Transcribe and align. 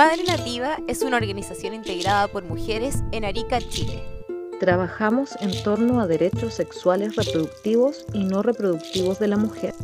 Madre 0.00 0.24
Nativa 0.24 0.78
es 0.88 1.02
una 1.02 1.18
organización 1.18 1.74
integrada 1.74 2.26
por 2.28 2.42
mujeres 2.42 2.96
en 3.12 3.26
Arica, 3.26 3.58
Chile. 3.60 4.02
Trabajamos 4.58 5.36
en 5.40 5.62
torno 5.62 6.00
a 6.00 6.06
derechos 6.06 6.54
sexuales 6.54 7.16
reproductivos 7.16 8.06
y 8.14 8.24
no 8.24 8.42
reproductivos 8.42 9.18
de 9.18 9.28
la 9.28 9.36
mujer. 9.36 9.74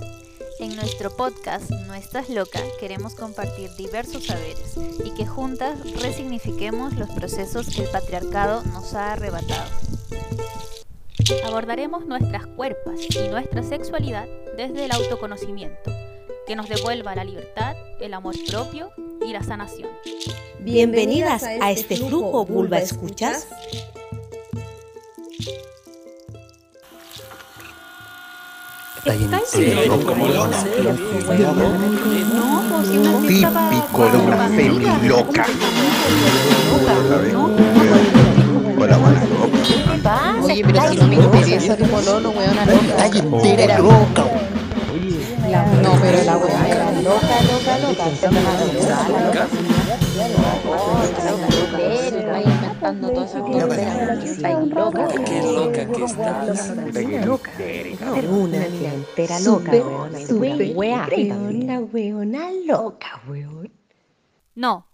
En 0.58 0.74
nuestro 0.74 1.14
podcast 1.14 1.70
No 1.86 1.93
estás 1.93 2.30
loca 2.30 2.61
queremos 2.80 3.14
compartir 3.14 3.68
diversos 3.77 4.24
saberes 4.24 4.79
y 5.04 5.12
que 5.14 5.27
juntas 5.27 5.79
resignifiquemos 6.00 6.95
los 6.95 7.11
procesos 7.11 7.68
que 7.68 7.82
el 7.82 7.90
patriarcado 7.90 8.62
nos 8.72 8.95
ha 8.95 9.12
arrebatado. 9.12 9.95
Abordaremos 11.44 12.06
nuestras 12.06 12.46
cuerpas 12.46 13.00
y 13.10 13.28
nuestra 13.28 13.62
sexualidad 13.62 14.26
desde 14.56 14.84
el 14.84 14.92
autoconocimiento, 14.92 15.90
que 16.46 16.54
nos 16.54 16.68
devuelva 16.68 17.16
la 17.16 17.24
libertad, 17.24 17.74
el 18.00 18.14
amor 18.14 18.36
propio 18.48 18.90
y 19.26 19.32
la 19.32 19.42
sanación. 19.42 19.90
Bienvenidas 20.60 21.42
a 21.42 21.72
este 21.72 21.96
flujo 21.96 22.44
Vulva 22.44 22.78
Escuchas. 22.78 23.48
Típico 33.27 34.08
de 34.10 34.18
una 34.18 34.48
femi 34.48 35.08
loca. 35.08 35.46
Oye, 40.43 40.62
pero 40.64 40.89
si 40.91 40.97
no 40.97 41.06
me 41.09 41.17
interesa 41.17 41.77
tu 41.77 41.84
pololo, 41.86 42.31
weona 42.31 42.64
loca. 42.67 43.06
Entera 43.06 43.78
loca. 43.78 44.25
No, 45.83 45.92
pero 46.00 46.25
la 46.25 46.36
weá 46.39 46.69
era 46.69 46.92
loca, 47.03 47.41
loca, 47.42 47.78
loca. 47.78 48.05
Loca, 48.23 49.20
loca. 49.20 49.48
Está 51.98 52.41
inventando 52.42 53.11
toda 53.11 53.27
esa 53.27 53.41
cosa. 53.41 54.25
Está 54.25 54.61
loca. 54.61 55.08
Qué 55.25 55.42
loca 55.42 55.86
que 55.92 56.05
estás. 56.05 56.73
Una 58.28 58.67
entera 58.67 59.41
loca, 59.41 59.70
weona. 59.73 60.19
Súper 60.27 60.77
Weá. 60.77 61.08
Weona, 61.11 61.80
weona 61.80 62.51
loca, 62.64 63.20
weón. 63.28 63.73
No, 64.55 64.89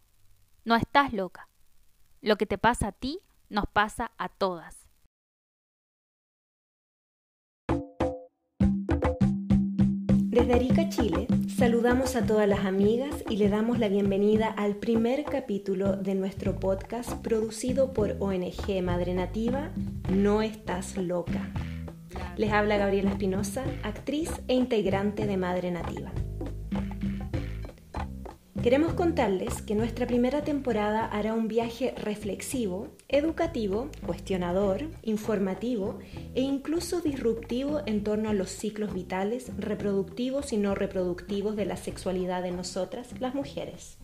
no 0.64 0.76
estás 0.76 1.12
loca. 1.12 1.48
Lo 2.20 2.36
que 2.36 2.46
te 2.46 2.58
pasa 2.58 2.88
a 2.88 2.92
ti 2.92 3.20
nos 3.52 3.66
pasa 3.66 4.10
a 4.16 4.28
todas. 4.30 4.88
Desde 10.08 10.54
Arica, 10.54 10.88
Chile, 10.88 11.26
saludamos 11.54 12.16
a 12.16 12.24
todas 12.24 12.48
las 12.48 12.64
amigas 12.64 13.22
y 13.28 13.36
le 13.36 13.50
damos 13.50 13.78
la 13.78 13.88
bienvenida 13.88 14.48
al 14.48 14.76
primer 14.76 15.24
capítulo 15.24 15.96
de 15.96 16.14
nuestro 16.14 16.58
podcast 16.58 17.12
producido 17.22 17.92
por 17.92 18.16
ONG 18.18 18.82
Madre 18.82 19.12
Nativa, 19.12 19.70
No 20.10 20.40
Estás 20.40 20.96
Loca. 20.96 21.50
Les 22.38 22.50
habla 22.50 22.78
Gabriela 22.78 23.10
Espinosa, 23.10 23.62
actriz 23.82 24.30
e 24.48 24.54
integrante 24.54 25.26
de 25.26 25.36
Madre 25.36 25.70
Nativa. 25.70 26.10
Queremos 28.62 28.92
contarles 28.94 29.60
que 29.60 29.74
nuestra 29.74 30.06
primera 30.06 30.44
temporada 30.44 31.06
hará 31.06 31.34
un 31.34 31.48
viaje 31.48 31.94
reflexivo, 31.96 32.86
educativo, 33.08 33.90
cuestionador, 34.06 34.84
informativo 35.02 35.98
e 36.36 36.42
incluso 36.42 37.00
disruptivo 37.00 37.80
en 37.86 38.04
torno 38.04 38.30
a 38.30 38.34
los 38.34 38.50
ciclos 38.50 38.94
vitales, 38.94 39.50
reproductivos 39.58 40.52
y 40.52 40.58
no 40.58 40.76
reproductivos 40.76 41.56
de 41.56 41.64
la 41.64 41.76
sexualidad 41.76 42.44
de 42.44 42.52
nosotras, 42.52 43.08
las 43.18 43.34
mujeres. 43.34 43.98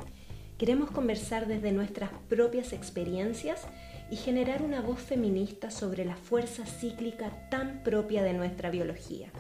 Queremos 0.59 0.91
conversar 0.91 1.47
desde 1.47 1.71
nuestras 1.71 2.11
propias 2.29 2.73
experiencias 2.73 3.65
y 4.11 4.17
generar 4.17 4.63
una 4.63 4.81
voz 4.81 4.99
feminista 4.99 5.71
sobre 5.71 6.05
la 6.05 6.17
fuerza 6.17 6.67
cíclica 6.67 7.49
tan 7.49 7.85
propia 7.85 8.25
de 8.25 8.33
nuestra 8.33 8.71
biología. 8.71 9.31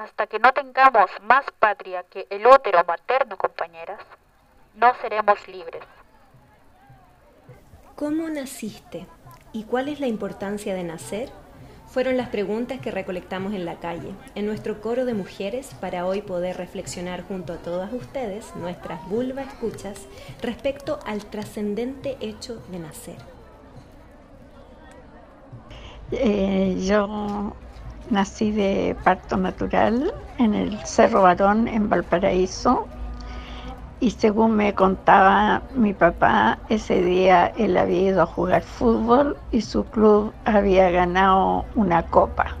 Hasta 0.00 0.26
que 0.26 0.38
no 0.38 0.50
tengamos 0.54 1.10
más 1.24 1.44
patria 1.58 2.04
que 2.04 2.26
el 2.30 2.46
útero 2.46 2.82
materno, 2.88 3.36
compañeras, 3.36 4.00
no 4.74 4.94
seremos 5.02 5.46
libres. 5.46 5.82
¿Cómo 7.96 8.30
naciste? 8.30 9.06
¿Y 9.52 9.64
cuál 9.64 9.88
es 9.88 10.00
la 10.00 10.06
importancia 10.06 10.74
de 10.74 10.84
nacer? 10.84 11.28
Fueron 11.86 12.16
las 12.16 12.30
preguntas 12.30 12.80
que 12.80 12.90
recolectamos 12.90 13.52
en 13.52 13.66
la 13.66 13.78
calle, 13.78 14.14
en 14.34 14.46
nuestro 14.46 14.80
coro 14.80 15.04
de 15.04 15.12
mujeres, 15.12 15.74
para 15.82 16.06
hoy 16.06 16.22
poder 16.22 16.56
reflexionar 16.56 17.22
junto 17.22 17.52
a 17.52 17.58
todas 17.58 17.92
ustedes, 17.92 18.56
nuestras 18.56 19.06
vulva 19.06 19.42
escuchas, 19.42 20.06
respecto 20.40 20.98
al 21.04 21.26
trascendente 21.26 22.16
hecho 22.20 22.62
de 22.70 22.78
nacer. 22.78 23.18
Eh, 26.10 26.78
yo 26.86 27.54
nací 28.10 28.52
de 28.52 28.96
parto 29.04 29.36
natural 29.36 30.12
en 30.38 30.54
el 30.54 30.78
Cerro 30.84 31.22
Barón, 31.22 31.68
en 31.68 31.88
Valparaíso. 31.88 32.86
Y 34.00 34.12
según 34.12 34.56
me 34.56 34.74
contaba 34.74 35.62
mi 35.74 35.92
papá, 35.92 36.58
ese 36.68 37.02
día 37.02 37.52
él 37.58 37.76
había 37.76 38.10
ido 38.10 38.22
a 38.22 38.26
jugar 38.26 38.62
fútbol 38.62 39.36
y 39.52 39.60
su 39.60 39.84
club 39.84 40.32
había 40.46 40.90
ganado 40.90 41.66
una 41.74 42.02
copa. 42.04 42.56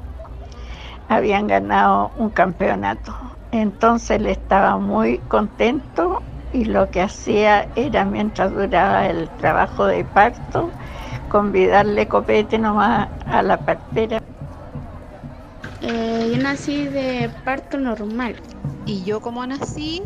Habían 1.08 1.46
ganado 1.46 2.10
un 2.18 2.30
campeonato. 2.30 3.14
Entonces 3.52 4.18
él 4.18 4.26
estaba 4.26 4.76
muy 4.76 5.18
contento 5.28 6.22
y 6.52 6.66
lo 6.66 6.90
que 6.90 7.00
hacía 7.00 7.66
era, 7.74 8.04
mientras 8.04 8.52
duraba 8.52 9.06
el 9.06 9.28
trabajo 9.38 9.86
de 9.86 10.04
parto, 10.04 10.70
convidarle 11.30 12.06
copete 12.06 12.58
nomás 12.58 13.08
a 13.26 13.42
la 13.42 13.56
partera. 13.56 14.20
Eh, 15.92 16.32
yo 16.32 16.40
nací 16.40 16.86
de 16.86 17.28
parto 17.44 17.76
normal. 17.76 18.36
Y 18.86 19.02
yo 19.02 19.20
como 19.20 19.44
nací 19.44 20.02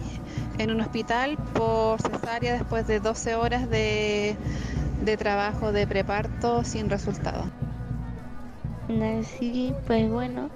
en 0.59 0.71
un 0.71 0.81
hospital 0.81 1.37
por 1.53 2.01
cesárea 2.01 2.55
después 2.55 2.87
de 2.87 3.01
12 3.01 3.35
horas 3.35 3.69
de, 3.69 4.35
de 5.05 5.17
trabajo 5.19 5.73
de 5.73 5.87
preparto 5.87 6.65
sin 6.65 6.89
resultado. 6.89 7.45
Nací, 8.89 9.75
pues 9.87 10.11
bueno, 10.11 10.49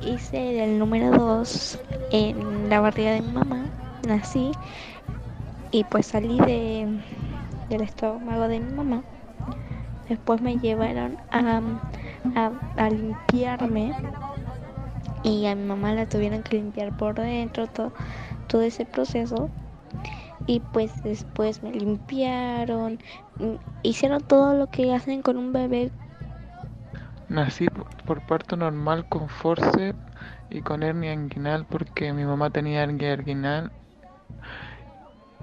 hice 0.00 0.36
del 0.36 0.78
número 0.78 1.10
2 1.10 1.78
en 2.10 2.70
la 2.70 2.80
barriga 2.80 3.12
de 3.12 3.20
mi 3.20 3.32
mamá. 3.32 3.66
Nací 4.06 4.52
y 5.70 5.84
pues 5.84 6.06
salí 6.06 6.38
de, 6.38 7.00
del 7.68 7.82
estómago 7.82 8.48
de 8.48 8.60
mi 8.60 8.72
mamá. 8.72 9.02
Después 10.08 10.40
me 10.40 10.58
llevaron 10.58 11.18
a, 11.30 11.60
a, 12.34 12.88
limpiarme 12.90 13.94
y 15.22 15.46
a 15.46 15.54
mi 15.54 15.64
mamá 15.64 15.92
la 15.92 16.06
tuvieron 16.06 16.42
que 16.42 16.56
limpiar 16.56 16.96
por 16.96 17.14
dentro, 17.14 17.66
todo, 17.66 17.92
todo 18.46 18.62
ese 18.62 18.84
proceso. 18.84 19.50
Y 20.46 20.60
pues 20.60 21.02
después 21.02 21.62
me 21.62 21.72
limpiaron, 21.72 22.98
mm, 23.38 23.54
hicieron 23.82 24.20
todo 24.22 24.54
lo 24.54 24.66
que 24.68 24.92
hacen 24.92 25.22
con 25.22 25.38
un 25.38 25.52
bebé. 25.52 25.90
Nací 27.28 27.66
por, 28.06 28.20
parto 28.26 28.56
normal 28.56 29.08
con 29.08 29.28
forceps 29.28 29.98
y 30.50 30.60
con 30.60 30.82
hernia 30.82 31.14
inguinal 31.14 31.64
porque 31.64 32.12
mi 32.12 32.24
mamá 32.24 32.50
tenía 32.50 32.82
hernia 32.82 33.14
inguinal 33.14 33.72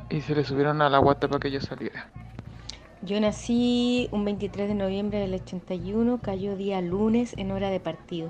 y 0.09 0.21
se 0.21 0.35
le 0.35 0.43
subieron 0.43 0.81
a 0.81 0.89
la 0.89 0.99
guata 0.99 1.27
para 1.27 1.39
que 1.39 1.49
yo 1.49 1.59
saliera. 1.59 2.11
Yo 3.03 3.19
nací 3.19 4.07
un 4.11 4.25
23 4.25 4.67
de 4.67 4.75
noviembre 4.75 5.17
del 5.17 5.33
81, 5.33 6.19
cayó 6.21 6.55
día 6.55 6.81
lunes 6.81 7.33
en 7.35 7.51
hora 7.51 7.71
de 7.71 7.79
partido. 7.79 8.29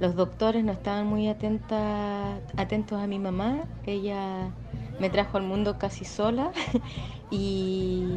Los 0.00 0.16
doctores 0.16 0.64
no 0.64 0.72
estaban 0.72 1.06
muy 1.06 1.28
atentos 1.28 1.78
a 1.78 3.06
mi 3.06 3.20
mamá, 3.20 3.66
ella 3.86 4.50
me 4.98 5.10
trajo 5.10 5.36
al 5.36 5.44
mundo 5.44 5.78
casi 5.78 6.04
sola 6.04 6.50
y, 7.30 8.16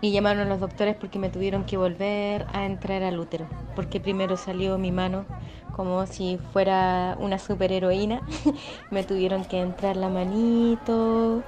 y 0.00 0.12
llamaron 0.12 0.42
a 0.42 0.48
los 0.48 0.60
doctores 0.60 0.94
porque 0.94 1.18
me 1.18 1.30
tuvieron 1.30 1.64
que 1.64 1.76
volver 1.78 2.46
a 2.52 2.64
entrar 2.64 3.02
al 3.02 3.18
útero, 3.18 3.46
porque 3.74 3.98
primero 3.98 4.36
salió 4.36 4.78
mi 4.78 4.92
mano 4.92 5.24
como 5.74 6.06
si 6.06 6.38
fuera 6.52 7.16
una 7.18 7.40
superheroína, 7.40 8.22
me 8.92 9.02
tuvieron 9.02 9.44
que 9.44 9.60
entrar 9.60 9.96
la 9.96 10.08
manito 10.08 11.42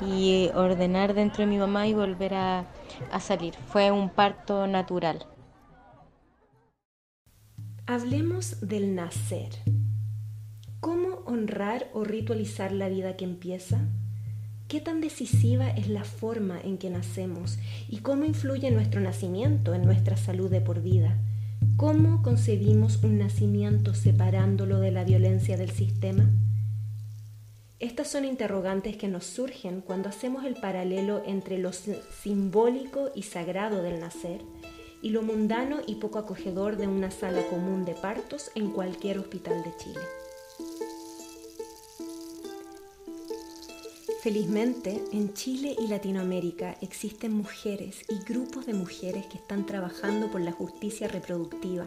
y 0.00 0.50
ordenar 0.54 1.14
dentro 1.14 1.44
de 1.44 1.46
mi 1.50 1.58
mamá 1.58 1.86
y 1.86 1.94
volver 1.94 2.34
a, 2.34 2.66
a 3.10 3.20
salir. 3.20 3.54
Fue 3.68 3.90
un 3.90 4.10
parto 4.10 4.66
natural. 4.66 5.26
Hablemos 7.86 8.66
del 8.66 8.94
nacer. 8.94 9.50
¿Cómo 10.80 11.22
honrar 11.26 11.90
o 11.92 12.04
ritualizar 12.04 12.72
la 12.72 12.88
vida 12.88 13.16
que 13.16 13.24
empieza? 13.24 13.80
¿Qué 14.68 14.80
tan 14.80 15.00
decisiva 15.00 15.68
es 15.68 15.88
la 15.88 16.04
forma 16.04 16.58
en 16.60 16.78
que 16.78 16.88
nacemos 16.88 17.58
y 17.88 17.98
cómo 17.98 18.24
influye 18.24 18.70
nuestro 18.70 19.00
nacimiento 19.00 19.74
en 19.74 19.82
nuestra 19.82 20.16
salud 20.16 20.50
de 20.50 20.60
por 20.60 20.80
vida? 20.80 21.18
¿Cómo 21.76 22.22
concebimos 22.22 23.02
un 23.02 23.18
nacimiento 23.18 23.94
separándolo 23.94 24.80
de 24.80 24.90
la 24.90 25.04
violencia 25.04 25.56
del 25.56 25.70
sistema? 25.70 26.30
Estas 27.80 28.08
son 28.08 28.24
interrogantes 28.24 28.96
que 28.96 29.08
nos 29.08 29.24
surgen 29.24 29.80
cuando 29.80 30.08
hacemos 30.08 30.44
el 30.44 30.54
paralelo 30.54 31.22
entre 31.26 31.58
lo 31.58 31.72
simbólico 31.72 33.10
y 33.14 33.22
sagrado 33.22 33.82
del 33.82 34.00
nacer 34.00 34.40
y 35.02 35.10
lo 35.10 35.22
mundano 35.22 35.80
y 35.86 35.96
poco 35.96 36.18
acogedor 36.18 36.76
de 36.76 36.86
una 36.86 37.10
sala 37.10 37.42
común 37.48 37.84
de 37.84 37.94
partos 37.94 38.50
en 38.54 38.70
cualquier 38.70 39.18
hospital 39.18 39.62
de 39.64 39.76
Chile. 39.76 40.00
Felizmente, 44.22 45.04
en 45.12 45.34
Chile 45.34 45.76
y 45.78 45.88
Latinoamérica 45.88 46.78
existen 46.80 47.34
mujeres 47.34 48.06
y 48.08 48.24
grupos 48.24 48.64
de 48.64 48.72
mujeres 48.72 49.26
que 49.26 49.36
están 49.36 49.66
trabajando 49.66 50.30
por 50.30 50.40
la 50.40 50.52
justicia 50.52 51.08
reproductiva, 51.08 51.86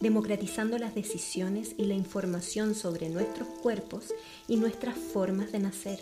democratizando 0.00 0.78
las 0.78 0.94
decisiones 0.94 1.74
y 1.76 1.84
la 1.84 1.94
información 1.94 2.74
sobre 2.74 3.08
nuestros 3.08 3.48
cuerpos 3.62 4.06
y 4.48 4.56
nuestras 4.56 4.96
formas 4.96 5.52
de 5.52 5.60
nacer. 5.60 6.00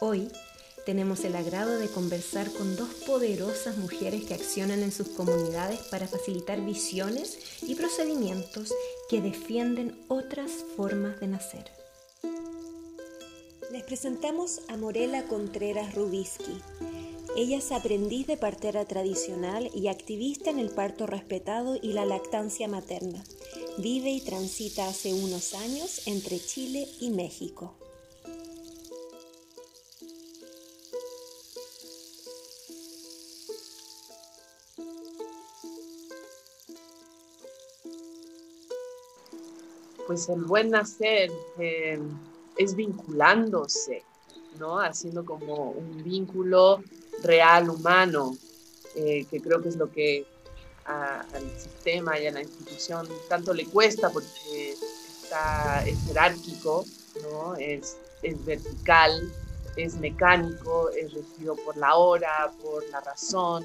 Hoy 0.00 0.28
tenemos 0.86 1.24
el 1.24 1.36
agrado 1.36 1.78
de 1.78 1.88
conversar 1.88 2.50
con 2.52 2.76
dos 2.76 2.88
poderosas 3.06 3.76
mujeres 3.76 4.24
que 4.24 4.34
accionan 4.34 4.82
en 4.82 4.92
sus 4.92 5.08
comunidades 5.08 5.80
para 5.90 6.08
facilitar 6.08 6.60
visiones 6.64 7.38
y 7.62 7.74
procedimientos 7.74 8.72
que 9.08 9.20
defienden 9.20 9.98
otras 10.08 10.50
formas 10.76 11.20
de 11.20 11.26
nacer. 11.26 11.70
Les 13.72 13.84
presentamos 13.84 14.62
a 14.68 14.76
Morela 14.76 15.24
Contreras 15.24 15.94
Rubisky. 15.94 16.60
Ella 17.36 17.58
es 17.58 17.72
aprendiz 17.72 18.26
de 18.26 18.36
partera 18.36 18.84
tradicional 18.84 19.70
y 19.74 19.88
activista 19.88 20.50
en 20.50 20.58
el 20.58 20.70
parto 20.70 21.06
respetado 21.06 21.76
y 21.80 21.92
la 21.92 22.04
lactancia 22.04 22.68
materna. 22.68 23.24
Vive 23.78 24.10
y 24.10 24.20
transita 24.20 24.88
hace 24.88 25.14
unos 25.14 25.54
años 25.54 26.06
entre 26.06 26.38
Chile 26.38 26.88
y 27.00 27.10
México. 27.10 27.76
Pues 40.06 40.28
el 40.28 40.44
buen 40.44 40.70
nacer. 40.70 41.30
Eh 41.58 41.98
es 42.60 42.74
vinculándose, 42.76 44.04
¿no? 44.58 44.78
Haciendo 44.78 45.24
como 45.24 45.70
un 45.70 46.02
vínculo 46.04 46.82
real, 47.22 47.70
humano, 47.70 48.36
eh, 48.94 49.26
que 49.30 49.40
creo 49.40 49.62
que 49.62 49.68
es 49.68 49.76
lo 49.76 49.90
que 49.92 50.26
al 50.84 51.48
sistema 51.56 52.18
y 52.18 52.26
a 52.26 52.32
la 52.32 52.40
institución 52.40 53.06
tanto 53.28 53.54
le 53.54 53.64
cuesta 53.66 54.10
porque 54.10 54.74
está, 55.22 55.84
es 55.86 56.04
jerárquico, 56.04 56.84
¿no? 57.22 57.54
Es, 57.54 57.96
es 58.22 58.44
vertical, 58.44 59.32
es 59.76 59.94
mecánico, 59.96 60.90
es 60.90 61.12
regido 61.12 61.54
por 61.56 61.76
la 61.76 61.94
hora, 61.94 62.50
por 62.60 62.88
la 62.90 63.00
razón. 63.00 63.64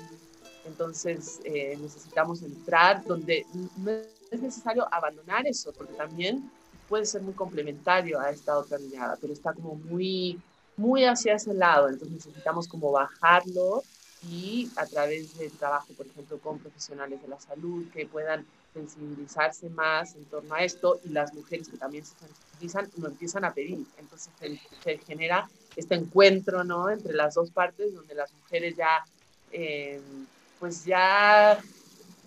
Entonces 0.66 1.40
eh, 1.44 1.78
necesitamos 1.80 2.42
entrar 2.42 3.04
donde 3.06 3.46
no 3.78 3.92
es 4.31 4.42
necesario 4.42 4.88
abandonar 4.92 5.46
eso, 5.48 5.72
porque 5.74 5.94
también 5.94 6.51
puede 6.88 7.06
ser 7.06 7.22
muy 7.22 7.34
complementario 7.34 8.19
a 8.19 8.30
esta 8.30 8.58
otra 8.58 8.78
mirada, 8.80 9.18
pero 9.19 9.34
está 9.34 9.54
como 9.54 9.75
muy, 9.75 10.40
muy 10.77 11.06
hacia 11.06 11.36
ese 11.36 11.54
lado, 11.54 11.88
entonces 11.88 12.25
necesitamos 12.25 12.68
como 12.68 12.92
bajarlo 12.92 13.83
y 14.30 14.69
a 14.75 14.86
través 14.86 15.38
del 15.38 15.51
trabajo, 15.51 15.88
por 15.95 16.07
ejemplo, 16.07 16.39
con 16.39 16.60
profesionales 16.60 17.22
de 17.22 17.27
la 17.27 17.39
salud 17.39 17.86
que 17.94 18.06
puedan 18.06 18.45
sensibilizarse 18.74 19.69
más 19.69 20.16
en 20.16 20.25
torno 20.25 20.54
a 20.54 20.63
esto 20.63 21.00
y 21.06 21.10
las 21.10 21.33
mujeres 21.33 21.69
que 21.69 21.77
también 21.77 22.04
se 22.06 22.16
sensibilizan 22.18 22.89
lo 22.98 23.07
empiezan 23.07 23.45
a 23.45 23.54
pedir. 23.54 23.86
Entonces 23.98 24.31
se, 24.83 24.98
genera 25.00 25.50
este 25.75 25.95
encuentro 25.95 26.63
¿no? 26.63 26.89
entre 26.89 27.13
las 27.13 27.36
dos 27.36 27.51
partes 27.51 27.94
donde 27.94 28.16
las 28.16 28.33
mujeres 28.33 28.75
ya, 28.75 29.06
eh, 29.51 30.01
pues 30.60 30.86
ya 30.86 31.60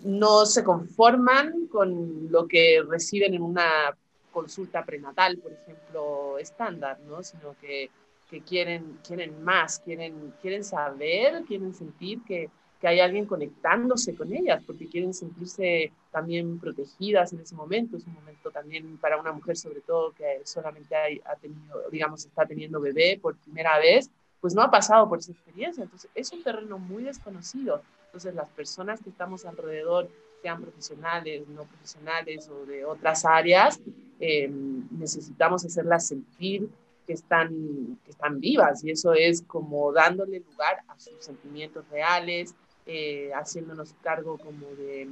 no 0.03 0.45
se 0.45 0.63
conforman 0.63 1.67
con 1.67 2.31
lo 2.31 2.47
que 2.47 2.81
reciben 2.87 3.33
en 3.33 3.41
una 3.41 3.95
consulta 4.31 4.83
prenatal, 4.85 5.37
por 5.37 5.51
ejemplo, 5.51 6.37
estándar, 6.37 6.99
¿no? 7.01 7.23
Sino 7.23 7.55
que, 7.59 7.89
que, 8.29 8.41
quieren, 8.41 8.99
quieren 9.05 9.43
más, 9.43 9.79
quieren, 9.79 10.33
quieren 10.41 10.63
saber, 10.63 11.43
quieren 11.45 11.73
sentir 11.73 12.21
que, 12.23 12.49
que 12.79 12.87
hay 12.87 12.99
alguien 12.99 13.25
conectándose 13.25 14.15
con 14.15 14.33
ellas, 14.33 14.63
porque 14.65 14.87
quieren 14.87 15.13
sentirse 15.13 15.91
también 16.11 16.59
protegidas 16.59 17.33
en 17.33 17.41
ese 17.41 17.55
momento. 17.55 17.97
Es 17.97 18.05
un 18.05 18.13
momento 18.13 18.51
también 18.51 18.97
para 18.97 19.19
una 19.19 19.31
mujer, 19.31 19.57
sobre 19.57 19.81
todo, 19.81 20.11
que 20.13 20.41
solamente 20.45 20.95
ha 20.95 21.35
tenido, 21.35 21.89
digamos, 21.91 22.25
está 22.25 22.45
teniendo 22.45 22.79
bebé 22.79 23.19
por 23.21 23.35
primera 23.37 23.77
vez, 23.79 24.09
pues 24.39 24.55
no 24.55 24.61
ha 24.61 24.71
pasado 24.71 25.09
por 25.09 25.19
esa 25.19 25.31
experiencia. 25.31 25.83
Entonces, 25.83 26.09
es 26.15 26.31
un 26.31 26.43
terreno 26.43 26.79
muy 26.79 27.03
desconocido. 27.03 27.81
Entonces, 28.05 28.33
las 28.33 28.49
personas 28.49 29.01
que 29.01 29.09
estamos 29.09 29.45
alrededor 29.45 30.09
sean 30.41 30.61
profesionales, 30.61 31.47
no 31.49 31.63
profesionales 31.63 32.49
o 32.49 32.65
de 32.65 32.85
otras 32.85 33.25
áreas, 33.25 33.81
eh, 34.19 34.49
necesitamos 34.91 35.65
hacerlas 35.65 36.07
sentir 36.07 36.69
que 37.09 37.13
están, 37.13 37.97
que 38.05 38.11
están 38.11 38.39
vivas 38.39 38.83
y 38.83 38.91
eso 38.91 39.13
es 39.13 39.41
como 39.41 39.91
dándole 39.91 40.41
lugar 40.41 40.83
a 40.87 40.99
sus 40.99 41.15
sentimientos 41.19 41.83
reales, 41.89 42.53
eh, 42.85 43.31
haciéndonos 43.33 43.95
cargo 44.03 44.37
como 44.37 44.67
de, 44.75 45.07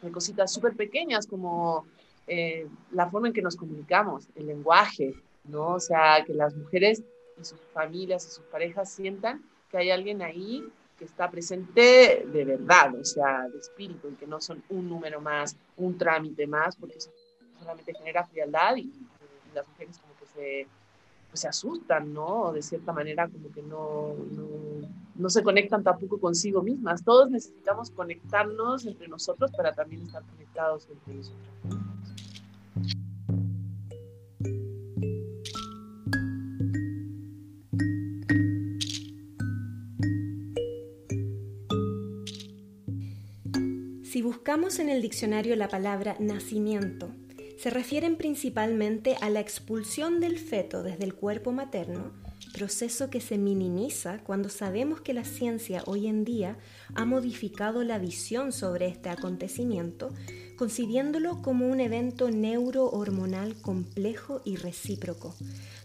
de 0.00 0.10
cositas 0.10 0.50
súper 0.50 0.74
pequeñas 0.74 1.26
como 1.26 1.84
eh, 2.26 2.66
la 2.92 3.10
forma 3.10 3.28
en 3.28 3.34
que 3.34 3.42
nos 3.42 3.54
comunicamos, 3.54 4.28
el 4.34 4.46
lenguaje, 4.46 5.14
¿no? 5.44 5.74
O 5.74 5.80
sea, 5.80 6.24
que 6.24 6.32
las 6.32 6.56
mujeres 6.56 7.02
y 7.38 7.44
sus 7.44 7.60
familias 7.74 8.24
y 8.24 8.30
sus 8.30 8.44
parejas 8.44 8.90
sientan 8.90 9.44
que 9.70 9.76
hay 9.76 9.90
alguien 9.90 10.22
ahí 10.22 10.66
que 10.98 11.04
está 11.04 11.30
presente 11.30 12.24
de 12.32 12.44
verdad, 12.46 12.94
o 12.98 13.04
sea, 13.04 13.46
de 13.46 13.58
espíritu, 13.58 14.08
y 14.08 14.14
que 14.14 14.26
no 14.26 14.40
son 14.40 14.62
un 14.70 14.88
número 14.88 15.20
más, 15.20 15.54
un 15.76 15.98
trámite 15.98 16.46
más, 16.46 16.76
porque 16.76 16.96
eso 16.96 17.10
solamente 17.58 17.92
genera 17.92 18.24
frialdad 18.24 18.76
y, 18.76 18.90
las 19.54 19.68
mujeres 19.68 19.98
como 19.98 20.16
que 20.16 20.26
se, 20.26 20.66
pues 21.34 21.40
se 21.40 21.48
asustan, 21.48 22.14
¿no? 22.14 22.52
De 22.52 22.62
cierta 22.62 22.92
manera 22.92 23.28
como 23.28 23.50
que 23.50 23.60
no, 23.60 24.14
no, 24.36 24.88
no 25.16 25.28
se 25.28 25.42
conectan 25.42 25.82
tampoco 25.82 26.20
consigo 26.20 26.62
mismas. 26.62 27.02
Todos 27.02 27.28
necesitamos 27.28 27.90
conectarnos 27.90 28.86
entre 28.86 29.08
nosotros 29.08 29.50
para 29.50 29.74
también 29.74 30.02
estar 30.02 30.22
conectados 30.22 30.88
entre 30.88 31.14
nosotros. 31.14 31.42
Si 44.04 44.22
buscamos 44.22 44.78
en 44.78 44.88
el 44.88 45.02
diccionario 45.02 45.56
la 45.56 45.66
palabra 45.66 46.14
nacimiento, 46.20 47.08
se 47.64 47.70
refieren 47.70 48.16
principalmente 48.16 49.16
a 49.22 49.30
la 49.30 49.40
expulsión 49.40 50.20
del 50.20 50.38
feto 50.38 50.82
desde 50.82 51.04
el 51.04 51.14
cuerpo 51.14 51.50
materno, 51.50 52.12
proceso 52.52 53.08
que 53.08 53.22
se 53.22 53.38
minimiza 53.38 54.18
cuando 54.18 54.50
sabemos 54.50 55.00
que 55.00 55.14
la 55.14 55.24
ciencia 55.24 55.82
hoy 55.86 56.06
en 56.06 56.26
día 56.26 56.58
ha 56.94 57.06
modificado 57.06 57.82
la 57.82 57.98
visión 57.98 58.52
sobre 58.52 58.88
este 58.88 59.08
acontecimiento, 59.08 60.12
concibiéndolo 60.58 61.40
como 61.40 61.66
un 61.66 61.80
evento 61.80 62.30
neurohormonal 62.30 63.54
complejo 63.62 64.42
y 64.44 64.56
recíproco, 64.56 65.34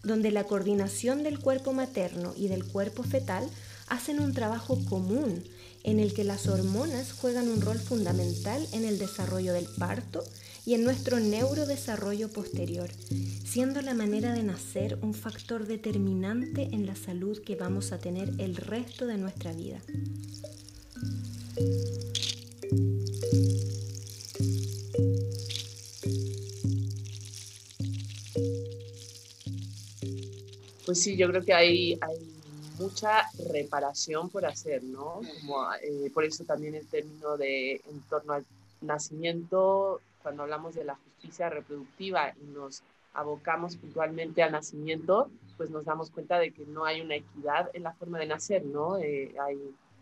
donde 0.03 0.31
la 0.31 0.43
coordinación 0.43 1.23
del 1.23 1.39
cuerpo 1.39 1.71
materno 1.71 2.33
y 2.35 2.49
del 2.49 2.65
cuerpo 2.65 3.03
fetal 3.03 3.49
hacen 3.87 4.19
un 4.19 4.33
trabajo 4.33 4.77
común 4.89 5.45
en 5.85 6.01
el 6.01 6.13
que 6.13 6.25
las 6.25 6.47
hormonas 6.47 7.13
juegan 7.13 7.47
un 7.47 7.61
rol 7.61 7.79
fundamental 7.79 8.67
en 8.73 8.83
el 8.83 8.99
desarrollo 8.99 9.53
del 9.53 9.67
parto 9.77 10.25
y 10.69 10.75
en 10.75 10.83
nuestro 10.83 11.19
neurodesarrollo 11.19 12.29
posterior, 12.29 12.91
siendo 13.43 13.81
la 13.81 13.95
manera 13.95 14.33
de 14.33 14.43
nacer 14.43 14.99
un 15.01 15.15
factor 15.15 15.65
determinante 15.65 16.69
en 16.71 16.85
la 16.85 16.95
salud 16.95 17.41
que 17.43 17.55
vamos 17.55 17.91
a 17.91 17.97
tener 17.97 18.29
el 18.37 18.55
resto 18.55 19.07
de 19.07 19.17
nuestra 19.17 19.51
vida. 19.51 19.81
Pues 30.85 31.01
sí, 31.01 31.17
yo 31.17 31.29
creo 31.29 31.43
que 31.43 31.53
hay, 31.55 31.99
mucha 32.77 33.23
reparación 33.51 34.29
por 34.29 34.45
hacer, 34.45 34.83
¿no? 34.83 35.21
Eh, 35.81 36.11
por 36.13 36.25
eso 36.25 36.43
también 36.43 36.75
el 36.75 36.85
término 36.85 37.37
de 37.37 37.81
en 37.89 38.01
torno 38.07 38.33
al 38.33 38.45
nacimiento, 38.81 39.99
cuando 40.21 40.43
hablamos 40.43 40.75
de 40.75 40.83
la 40.83 40.95
justicia 40.95 41.49
reproductiva 41.49 42.33
y 42.41 42.45
nos 42.45 42.83
abocamos 43.13 43.75
puntualmente 43.75 44.43
al 44.43 44.51
nacimiento, 44.51 45.29
pues 45.57 45.69
nos 45.69 45.85
damos 45.85 46.11
cuenta 46.11 46.39
de 46.39 46.51
que 46.51 46.65
no 46.65 46.85
hay 46.85 47.01
una 47.01 47.15
equidad 47.15 47.69
en 47.73 47.83
la 47.83 47.93
forma 47.93 48.19
de 48.19 48.27
nacer, 48.27 48.65
¿no? 48.65 48.97
Eh, 48.97 49.35
hay 49.39 49.57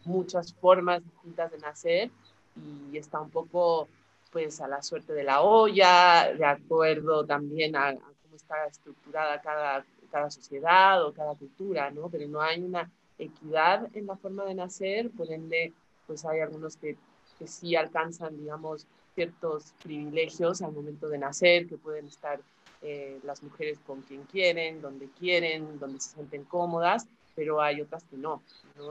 muchas 0.05 0.53
formas 0.53 1.03
distintas 1.03 1.51
de 1.51 1.57
nacer 1.59 2.12
y 2.55 2.97
está 2.97 3.19
un 3.19 3.29
poco 3.29 3.88
pues 4.31 4.59
a 4.62 4.67
la 4.67 4.81
suerte 4.81 5.13
de 5.13 5.24
la 5.24 5.41
olla, 5.41 6.33
de 6.33 6.45
acuerdo 6.45 7.25
también 7.25 7.75
a, 7.75 7.93
cómo 7.93 8.36
está 8.36 8.65
estructurada 8.65 9.41
cada, 9.41 9.86
cada 10.12 10.29
sociedad 10.29 11.03
o 11.05 11.13
cada 11.13 11.33
cultura, 11.36 11.89
¿no? 11.91 12.09
Pero 12.09 12.27
no 12.27 12.41
hay 12.41 12.62
una 12.62 12.89
equidad 13.17 13.88
en 13.95 14.05
la 14.05 14.17
forma 14.17 14.43
de 14.45 14.53
nacer, 14.53 15.09
por 15.12 15.31
ende, 15.31 15.74
pues 16.05 16.25
hay 16.25 16.41
algunos 16.41 16.77
que, 16.77 16.97
que 17.39 17.47
sí 17.47 17.75
alcanzan, 17.75 18.38
digamos, 18.38 18.86
ciertos 19.17 19.74
privilegios 19.81 20.62
al 20.62 20.74
momento 20.74 21.09
de 21.09 21.17
nacer, 21.17 21.65
que 21.65 21.75
pueden 21.75 22.05
estar 22.05 22.39
eh, 22.83 23.19
las 23.24 23.41
mujeres 23.41 23.79
con 23.79 24.03
quien 24.03 24.21
quieren, 24.25 24.79
donde 24.79 25.09
quieren, 25.19 25.79
donde 25.79 26.00
se 26.00 26.12
sienten 26.12 26.43
cómodas, 26.43 27.07
pero 27.36 27.59
hay 27.59 27.81
otras 27.81 28.03
que 28.03 28.15
no. 28.15 28.43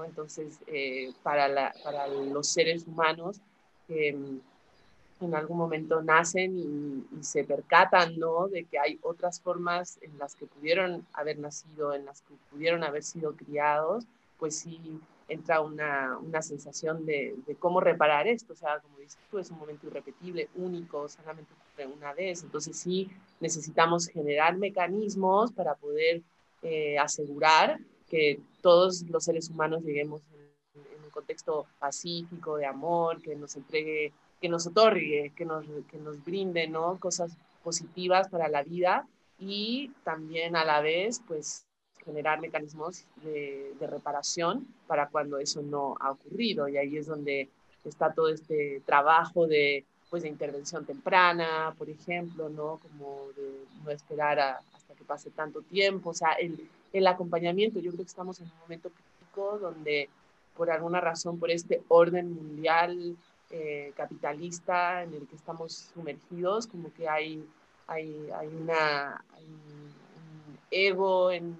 Entonces, 0.04 0.58
eh, 0.66 1.12
para, 1.22 1.46
la, 1.46 1.72
para 1.84 2.08
los 2.08 2.48
seres 2.48 2.88
humanos, 2.88 3.40
em, 3.88 4.40
en 5.20 5.34
algún 5.36 5.58
momento 5.58 6.02
nacen 6.02 6.58
y, 6.58 7.22
se 7.22 7.44
percatan, 7.44 8.18
¿no? 8.18 8.48
De 8.48 8.64
que 8.64 8.80
hay 8.80 8.98
otras 9.02 9.40
formas 9.40 9.96
en 10.02 10.18
las 10.18 10.34
que 10.34 10.46
pudieron 10.46 11.06
haber 11.12 11.38
nacido, 11.38 11.94
en 11.94 12.04
las 12.04 12.22
que 12.22 12.34
pudieron 12.50 12.82
haber 12.82 13.04
sido 13.04 13.36
criados, 13.36 14.04
pues 14.40 14.56
sí 14.56 15.00
entra 15.28 15.60
una, 15.60 16.18
una 16.18 16.42
sensación 16.42 17.04
de, 17.04 17.34
de, 17.46 17.54
cómo 17.56 17.80
reparar 17.80 18.26
esto. 18.28 18.52
O 18.52 18.56
sea, 18.56 18.78
como 18.80 18.98
dices 18.98 19.18
tú, 19.30 19.38
es 19.38 19.50
un 19.50 19.58
momento 19.58 19.86
irrepetible, 19.86 20.48
único, 20.54 21.08
solamente 21.08 21.52
ocurre 21.52 21.86
una 21.86 22.12
vez. 22.12 22.42
Entonces 22.42 22.76
sí 22.78 23.10
necesitamos 23.40 24.06
generar 24.06 24.56
mecanismos 24.56 25.52
para 25.52 25.74
poder 25.74 26.22
eh, 26.62 26.98
asegurar 26.98 27.78
que 28.08 28.40
todos 28.62 29.02
los 29.02 29.24
seres 29.24 29.50
humanos 29.50 29.82
lleguemos 29.82 30.22
en, 30.32 30.80
en 30.96 31.04
un 31.04 31.10
contexto 31.10 31.66
pacífico, 31.78 32.56
de 32.56 32.66
amor, 32.66 33.20
que 33.20 33.34
nos 33.34 33.56
entregue 33.56 34.12
que 34.40 34.48
nos 34.48 34.66
otorgue, 34.66 35.32
que 35.36 35.44
nos, 35.44 35.64
que 35.90 35.98
nos 35.98 36.22
brinde 36.24 36.68
¿no? 36.68 36.98
cosas 36.98 37.36
positivas 37.62 38.28
para 38.28 38.48
la 38.48 38.62
vida 38.62 39.06
y 39.38 39.90
también 40.04 40.56
a 40.56 40.64
la 40.64 40.80
vez 40.80 41.20
pues 41.26 41.65
generar 42.06 42.40
mecanismos 42.40 43.04
de, 43.22 43.74
de, 43.78 43.86
reparación 43.86 44.66
para 44.86 45.08
cuando 45.08 45.38
eso 45.38 45.60
no 45.60 45.96
ha 46.00 46.12
ocurrido. 46.12 46.68
Y 46.68 46.78
ahí 46.78 46.96
es 46.96 47.06
donde 47.06 47.48
está 47.84 48.12
todo 48.14 48.28
este 48.28 48.80
trabajo 48.86 49.46
de 49.46 49.84
pues 50.08 50.22
de 50.22 50.28
intervención 50.28 50.86
temprana 50.86 51.74
por 51.76 51.90
ejemplo 51.90 52.48
no 52.48 52.78
como 52.80 53.26
de 53.36 53.64
no 53.84 53.90
esperar 53.90 54.38
hasta 54.38 54.94
que 54.94 55.04
pase 55.04 55.30
tanto 55.30 55.62
tiempo. 55.62 56.10
O 56.10 56.14
sea 56.14 56.32
el, 56.32 56.68
el 56.92 57.06
acompañamiento 57.06 57.80
yo 57.80 57.90
creo 57.90 58.04
que 58.04 58.08
estamos 58.08 58.40
en 58.40 58.46
un 58.46 58.58
momento 58.60 58.90
crítico 58.90 59.58
donde 59.58 60.08
por 60.56 60.70
alguna 60.70 61.00
razón 61.00 61.38
por 61.38 61.50
este 61.50 61.82
orden 61.88 62.32
mundial 62.32 63.16
eh, 63.50 63.92
capitalista 63.96 65.04
en 65.04 65.14
el 65.14 65.26
que 65.28 65.36
estamos 65.36 65.90
sumergidos, 65.94 66.66
como 66.66 66.92
que 66.92 67.08
hay, 67.08 67.46
hay, 67.86 68.28
hay, 68.34 68.48
una, 68.48 69.24
un, 69.38 70.58
ego 70.70 71.30
en, 71.30 71.56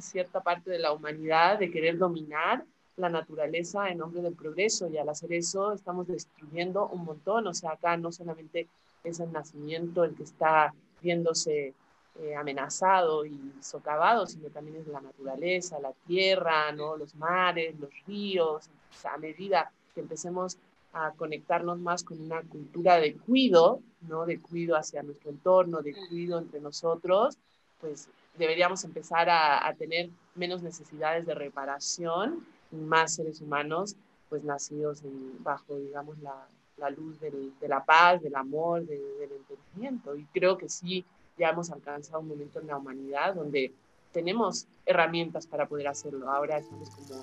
cierta 0.00 0.40
parte 0.40 0.70
de 0.70 0.78
la 0.78 0.92
humanidad 0.92 1.58
de 1.58 1.70
querer 1.70 1.98
dominar 1.98 2.64
la 2.96 3.08
naturaleza 3.08 3.88
en 3.88 3.98
nombre 3.98 4.22
del 4.22 4.34
progreso 4.34 4.88
y 4.88 4.98
al 4.98 5.08
hacer 5.08 5.32
eso 5.32 5.72
estamos 5.72 6.06
destruyendo 6.06 6.88
un 6.88 7.04
montón, 7.04 7.46
o 7.46 7.54
sea, 7.54 7.72
acá 7.72 7.96
no 7.96 8.12
solamente 8.12 8.68
es 9.02 9.20
el 9.20 9.32
nacimiento 9.32 10.04
el 10.04 10.14
que 10.14 10.22
está 10.22 10.72
viéndose 11.02 11.74
eh, 12.20 12.36
amenazado 12.36 13.26
y 13.26 13.52
socavado, 13.60 14.26
sino 14.26 14.48
también 14.48 14.76
es 14.76 14.86
la 14.86 15.00
naturaleza, 15.00 15.80
la 15.80 15.92
tierra, 16.06 16.70
¿no? 16.72 16.96
los 16.96 17.14
mares, 17.16 17.78
los 17.78 17.90
ríos, 18.06 18.70
o 18.90 19.00
sea, 19.00 19.14
a 19.14 19.18
medida 19.18 19.72
que 19.94 20.00
empecemos 20.00 20.56
a 20.92 21.10
conectarnos 21.12 21.78
más 21.80 22.04
con 22.04 22.20
una 22.20 22.40
cultura 22.42 22.98
de 22.98 23.16
cuido, 23.16 23.80
¿no? 24.02 24.24
De 24.26 24.40
cuido 24.40 24.76
hacia 24.76 25.02
nuestro 25.02 25.30
entorno, 25.30 25.82
de 25.82 25.92
cuido 26.08 26.38
entre 26.38 26.60
nosotros, 26.60 27.36
pues 27.80 28.08
deberíamos 28.36 28.84
empezar 28.84 29.28
a, 29.28 29.66
a 29.66 29.74
tener 29.74 30.10
menos 30.34 30.62
necesidades 30.62 31.26
de 31.26 31.34
reparación 31.34 32.46
y 32.72 32.76
más 32.76 33.14
seres 33.14 33.40
humanos, 33.40 33.96
pues 34.28 34.44
nacidos 34.44 35.02
en, 35.02 35.42
bajo, 35.42 35.76
digamos, 35.78 36.18
la, 36.18 36.48
la 36.76 36.90
luz 36.90 37.20
del, 37.20 37.52
de 37.60 37.68
la 37.68 37.84
paz, 37.84 38.22
del 38.22 38.34
amor, 38.34 38.84
de, 38.84 38.98
del 38.98 39.32
entendimiento. 39.32 40.16
Y 40.16 40.24
creo 40.26 40.58
que 40.58 40.68
sí, 40.68 41.04
ya 41.38 41.50
hemos 41.50 41.70
alcanzado 41.70 42.20
un 42.20 42.28
momento 42.28 42.60
en 42.60 42.66
la 42.66 42.76
humanidad 42.76 43.34
donde 43.34 43.72
tenemos 44.12 44.66
herramientas 44.86 45.46
para 45.46 45.66
poder 45.66 45.88
hacerlo. 45.88 46.30
Ahora 46.30 46.58
estamos 46.58 46.90
como 46.90 47.20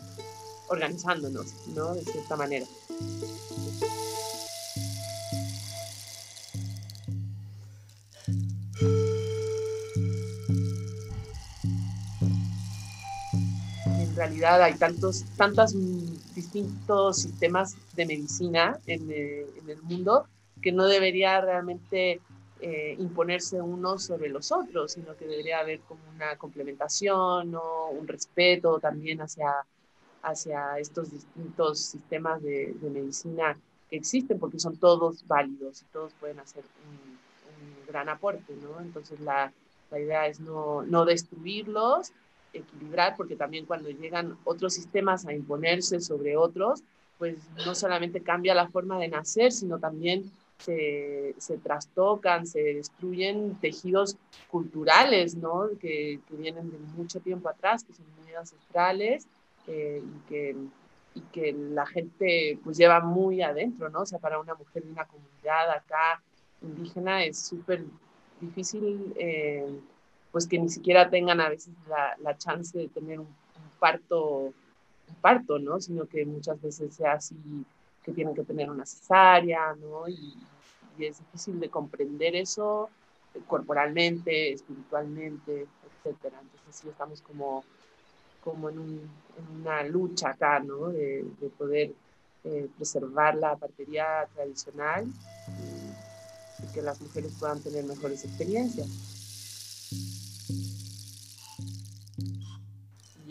organizándonos, 0.69 1.67
¿no? 1.69 1.93
De 1.95 2.01
cierta 2.01 2.35
manera. 2.35 2.65
Realidad 14.21 14.61
hay 14.61 14.75
tantos, 14.75 15.25
tantos 15.35 15.73
distintos 16.35 17.23
sistemas 17.23 17.75
de 17.95 18.05
medicina 18.05 18.79
en, 18.85 19.11
eh, 19.11 19.45
en 19.59 19.69
el 19.69 19.81
mundo 19.81 20.27
que 20.61 20.71
no 20.71 20.85
debería 20.85 21.41
realmente 21.41 22.21
eh, 22.59 22.95
imponerse 22.99 23.59
unos 23.59 24.03
sobre 24.03 24.29
los 24.29 24.51
otros, 24.51 24.91
sino 24.91 25.15
que 25.17 25.25
debería 25.25 25.59
haber 25.59 25.79
como 25.79 26.01
una 26.15 26.35
complementación 26.35 27.55
o 27.55 27.89
un 27.89 28.07
respeto 28.07 28.79
también 28.79 29.21
hacia, 29.21 29.65
hacia 30.21 30.77
estos 30.77 31.09
distintos 31.11 31.79
sistemas 31.79 32.43
de, 32.43 32.75
de, 32.79 32.89
medicina 32.91 33.57
que 33.89 33.95
existen, 33.95 34.37
porque 34.37 34.59
son 34.59 34.77
todos 34.77 35.25
válidos 35.25 35.81
y 35.81 35.85
todos 35.85 36.13
pueden 36.19 36.39
hacer 36.39 36.63
un, 36.85 36.95
un 36.99 37.87
gran 37.87 38.07
aporte, 38.07 38.53
¿no? 38.61 38.79
Entonces 38.79 39.19
la, 39.19 39.51
la 39.89 39.99
idea 39.99 40.27
es 40.27 40.39
no, 40.39 40.83
no 40.83 41.05
destruirlos, 41.05 42.11
equilibrar, 42.53 43.15
porque 43.15 43.35
también 43.35 43.65
cuando 43.65 43.89
llegan 43.89 44.37
otros 44.43 44.73
sistemas 44.73 45.25
a 45.25 45.33
imponerse 45.33 45.99
sobre 46.01 46.35
otros, 46.35 46.83
pues 47.17 47.37
no 47.65 47.75
solamente 47.75 48.21
cambia 48.21 48.55
la 48.55 48.67
forma 48.67 48.97
de 48.97 49.07
nacer, 49.07 49.51
sino 49.51 49.79
también 49.79 50.31
se, 50.57 51.35
se, 51.37 51.57
trastocan, 51.57 52.47
se 52.47 52.61
destruyen 52.61 53.55
tejidos 53.59 54.17
culturales, 54.49 55.35
¿no? 55.35 55.69
Que, 55.79 56.19
que, 56.27 56.35
vienen 56.35 56.71
de 56.71 56.77
mucho 56.95 57.19
tiempo 57.19 57.49
atrás, 57.49 57.83
que 57.83 57.93
son 57.93 58.05
muy 58.23 58.33
ancestrales 58.33 59.27
eh, 59.67 60.01
y, 60.03 60.29
que, 60.29 60.55
que 61.31 61.53
la 61.53 61.85
gente 61.85 62.59
pues 62.63 62.77
lleva 62.77 62.99
muy 63.01 63.41
adentro, 63.41 63.89
¿no? 63.89 64.01
O 64.01 64.05
sea, 64.05 64.19
para 64.19 64.39
una 64.39 64.55
mujer 64.55 64.83
de 64.83 64.91
una 64.91 65.05
comunidad 65.05 65.69
acá 65.71 66.21
indígena 66.61 67.23
es 67.23 67.39
súper 67.39 67.83
difícil, 68.39 69.13
eh, 69.15 69.65
pues 70.31 70.47
que 70.47 70.59
ni 70.59 70.69
siquiera 70.69 71.09
tengan 71.09 71.41
a 71.41 71.49
veces 71.49 71.73
la, 71.87 72.15
la 72.21 72.37
chance 72.37 72.77
de 72.77 72.87
tener 72.87 73.19
un, 73.19 73.27
un, 73.27 73.79
parto, 73.79 74.45
un 74.45 75.15
parto, 75.21 75.59
¿no? 75.59 75.79
Sino 75.79 76.05
que 76.05 76.25
muchas 76.25 76.61
veces 76.61 76.95
sea 76.95 77.13
así 77.13 77.35
que 78.03 78.11
tienen 78.11 78.33
que 78.33 78.43
tener 78.43 78.69
una 78.69 78.85
cesárea, 78.85 79.75
¿no? 79.75 80.07
Y, 80.07 80.35
y 80.97 81.05
es 81.05 81.19
difícil 81.19 81.59
de 81.59 81.69
comprender 81.69 82.35
eso 82.35 82.89
corporalmente, 83.47 84.53
espiritualmente, 84.53 85.67
etcétera. 85.87 86.39
Entonces 86.41 86.75
sí 86.75 86.89
estamos 86.89 87.21
como, 87.21 87.63
como 88.43 88.69
en, 88.69 88.79
un, 88.79 89.09
en 89.37 89.61
una 89.61 89.83
lucha 89.83 90.29
acá, 90.29 90.59
¿no? 90.59 90.89
De, 90.89 91.25
de 91.39 91.49
poder 91.49 91.93
eh, 92.43 92.67
preservar 92.75 93.35
la 93.35 93.55
partería 93.55 94.27
tradicional 94.33 95.05
y, 95.47 96.63
y, 96.63 96.73
que 96.73 96.81
las 96.81 96.99
mujeres 97.01 97.33
puedan 97.39 97.61
tener 97.61 97.85
mejores 97.85 98.25
experiencias. 98.25 98.87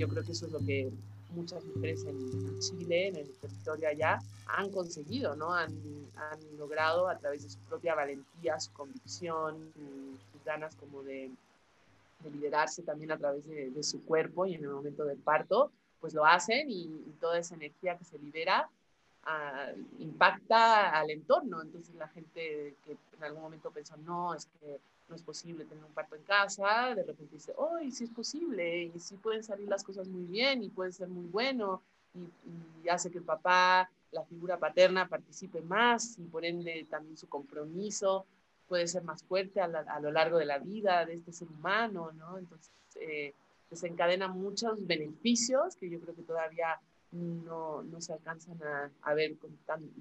Yo 0.00 0.09
creo 0.09 0.25
que 0.25 0.33
eso 0.33 0.47
es 0.47 0.52
lo 0.52 0.61
que 0.61 0.90
muchas 1.35 1.62
mujeres 1.66 2.04
en, 2.07 2.59
Chile, 2.59 3.09
en 3.09 3.16
el 3.16 3.30
territorio 3.37 3.88
allá, 3.88 4.19
han 4.47 4.71
conseguido, 4.71 5.37
¿no? 5.37 5.52
Han, 5.52 5.71
han, 6.16 6.59
logrado 6.59 7.07
a 7.07 7.19
través 7.19 7.42
de 7.42 7.50
su 7.50 7.59
propia 7.61 7.95
valentía, 7.95 8.59
su 8.59 8.73
convicción, 8.73 9.73
sus, 9.75 10.42
ganas 10.42 10.75
como 10.76 11.02
de, 11.02 11.30
de, 12.21 12.30
liderarse 12.30 12.83
también 12.83 13.12
a 13.12 13.19
través 13.19 13.47
de, 13.47 13.83
su 13.83 14.02
cuerpo 14.04 14.47
y 14.47 14.54
en 14.54 14.64
el 14.64 14.71
momento 14.71 15.04
del 15.04 15.19
parto, 15.19 15.71
pues 16.00 16.14
lo 16.14 16.25
hacen 16.25 16.71
y, 16.71 16.87
toda 17.21 17.38
esa 17.38 17.54
energía 17.54 17.99
que 17.99 18.04
se 18.04 18.19
libera 18.19 18.66
uh, 19.26 20.02
impacta 20.02 20.99
al 20.99 21.11
entorno. 21.11 21.61
Entonces 21.61 21.95
la 21.97 22.09
gente 22.09 22.75
que 22.87 22.97
en 23.19 23.25
algún 23.25 23.42
momento 23.42 23.71
pensó, 23.71 23.99
no, 23.99 24.35
es 24.35 24.49
que 24.59 24.80
no 25.11 25.17
es 25.17 25.23
posible 25.23 25.64
tener 25.64 25.85
un 25.85 25.93
parto 25.93 26.14
en 26.14 26.23
casa, 26.23 26.95
de 26.95 27.02
repente 27.02 27.35
dice, 27.35 27.52
oh, 27.57 27.79
y 27.81 27.90
sí 27.90 28.05
es 28.05 28.11
posible, 28.11 28.85
y 28.85 28.99
sí 29.00 29.17
pueden 29.17 29.43
salir 29.43 29.69
las 29.69 29.83
cosas 29.83 30.09
muy 30.09 30.25
bien, 30.25 30.62
y 30.62 30.71
puede 30.71 30.93
ser 30.93 31.09
muy 31.09 31.26
bueno, 31.26 31.83
y, 32.14 32.21
y, 32.85 32.88
hace 32.88 33.11
que 33.11 33.19
el 33.19 33.25
papá, 33.25 33.90
la 34.12 34.25
figura 34.25 34.57
paterna, 34.57 35.09
participe 35.09 35.61
más, 35.61 36.17
y 36.19 36.23
por 36.23 36.45
ende 36.45 36.87
también 36.88 37.17
su 37.17 37.29
compromiso 37.29 38.25
puede 38.69 38.87
ser 38.87 39.02
más 39.02 39.25
fuerte 39.25 39.61
a, 39.61 40.00
lo 40.00 40.12
largo 40.12 40.38
de 40.38 40.47
la 40.47 40.59
vida 40.59 41.05
de 41.05 41.14
este 41.14 41.33
ser 41.33 41.49
humano, 41.49 42.12
¿no? 42.12 42.38
Entonces, 42.38 42.71
eh, 43.00 43.35
desencadena 43.69 44.29
muchos 44.29 44.87
beneficios 44.87 45.75
que 45.75 45.90
yo 45.90 46.00
creo 46.00 46.14
que 46.14 46.23
todavía 46.23 46.81
no, 47.11 47.83
no 47.83 48.00
se 48.00 48.12
alcanzan 48.12 48.62
a, 48.62 48.90
a 49.02 49.14
ver, 49.14 49.35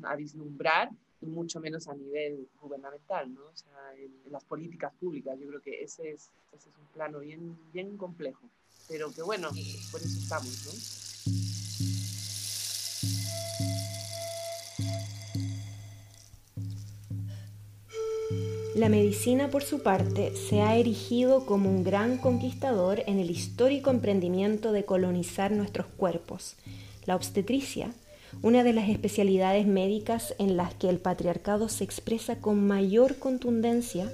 a 0.03 0.15
vislumbrar, 0.15 0.89
y 1.21 1.25
mucho 1.25 1.59
menos 1.59 1.87
a 1.87 1.93
nivel 1.93 2.47
gubernamental, 2.61 3.33
¿no? 3.33 3.45
O 3.45 3.55
sea, 3.55 3.93
en, 3.97 4.31
las 4.31 4.43
políticas 4.45 4.93
públicas. 4.99 5.37
Yo 5.39 5.47
creo 5.47 5.61
que 5.61 5.83
ese 5.83 6.11
es, 6.11 6.31
ese 6.53 6.69
es 6.69 6.77
un 6.77 6.85
plano 6.93 7.19
bien, 7.19 7.57
bien 7.73 7.97
complejo, 7.97 8.49
pero 8.87 9.11
que 9.11 9.21
bueno, 9.21 9.49
por 9.91 10.01
eso 10.01 10.19
estamos. 10.19 10.89
La 18.75 18.87
medicina, 18.87 19.49
por 19.49 19.63
su 19.63 19.83
parte, 19.83 20.33
se 20.37 20.61
ha 20.61 20.77
erigido 20.77 21.45
como 21.45 21.69
un 21.69 21.83
gran 21.83 22.17
conquistador 22.17 23.01
en 23.07 23.19
el 23.19 23.29
histórico 23.29 23.89
emprendimiento 23.89 24.71
de 24.71 24.85
colonizar 24.85 25.51
nuestros 25.51 25.87
cuerpos. 25.87 26.55
La 27.05 27.17
obstetricia, 27.17 27.91
una 28.41 28.63
de 28.63 28.73
las 28.73 28.89
especialidades 28.89 29.65
médicas 29.65 30.33
en 30.39 30.57
las 30.57 30.73
que 30.73 30.89
el 30.89 30.99
patriarcado 30.99 31.69
se 31.69 31.83
expresa 31.83 32.37
con 32.37 32.65
mayor 32.67 33.17
contundencia, 33.17 34.11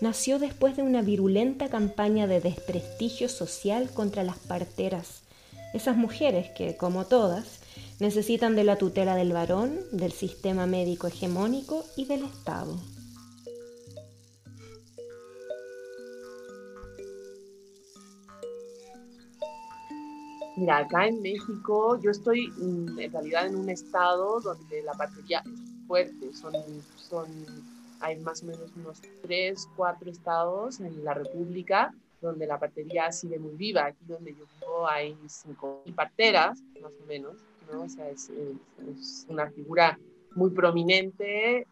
nació 0.00 0.38
después 0.38 0.76
de 0.76 0.82
una 0.82 1.02
virulenta 1.02 1.68
campaña 1.68 2.26
de 2.26 2.40
desprestigio 2.40 3.28
social 3.28 3.90
contra 3.90 4.24
las 4.24 4.38
parteras, 4.38 5.22
esas 5.74 5.96
mujeres 5.96 6.50
que, 6.50 6.76
como 6.76 7.06
todas, 7.06 7.60
necesitan 8.00 8.56
de 8.56 8.64
la 8.64 8.76
tutela 8.76 9.14
del 9.14 9.32
varón, 9.32 9.78
del 9.92 10.12
sistema 10.12 10.66
médico 10.66 11.06
hegemónico 11.06 11.84
y 11.96 12.04
del 12.06 12.24
Estado. 12.24 12.76
Mira, 20.56 20.78
acá 20.78 21.06
en 21.06 21.22
México 21.22 21.98
yo 22.00 22.10
estoy 22.10 22.48
mm, 22.48 22.98
en 22.98 23.12
realidad 23.12 23.46
en 23.46 23.56
un 23.56 23.70
estado 23.70 24.40
donde 24.40 24.82
la 24.82 24.92
partería 24.92 25.42
es 25.46 25.86
fuerte. 25.86 26.32
Son, 26.34 26.52
son, 26.96 27.26
hay 28.00 28.18
más 28.20 28.42
o 28.42 28.46
menos 28.46 28.70
unos 28.76 29.00
tres, 29.22 29.68
cuatro 29.76 30.10
estados 30.10 30.80
en 30.80 31.04
la 31.04 31.14
República 31.14 31.94
donde 32.20 32.46
la 32.46 32.58
partería 32.58 33.10
sigue 33.12 33.38
muy 33.38 33.54
viva. 33.54 33.86
Aquí 33.86 34.04
donde 34.06 34.34
yo 34.34 34.44
vivo 34.60 34.88
hay 34.88 35.16
cinco 35.26 35.82
parteras, 35.94 36.62
más 36.80 36.92
o 37.02 37.06
menos. 37.06 37.36
¿no? 37.72 37.82
O 37.82 37.88
sea, 37.88 38.08
es, 38.10 38.30
es, 38.30 39.26
una 39.28 39.50
figura 39.50 39.98
muy 40.34 40.50
prominente 40.50 41.66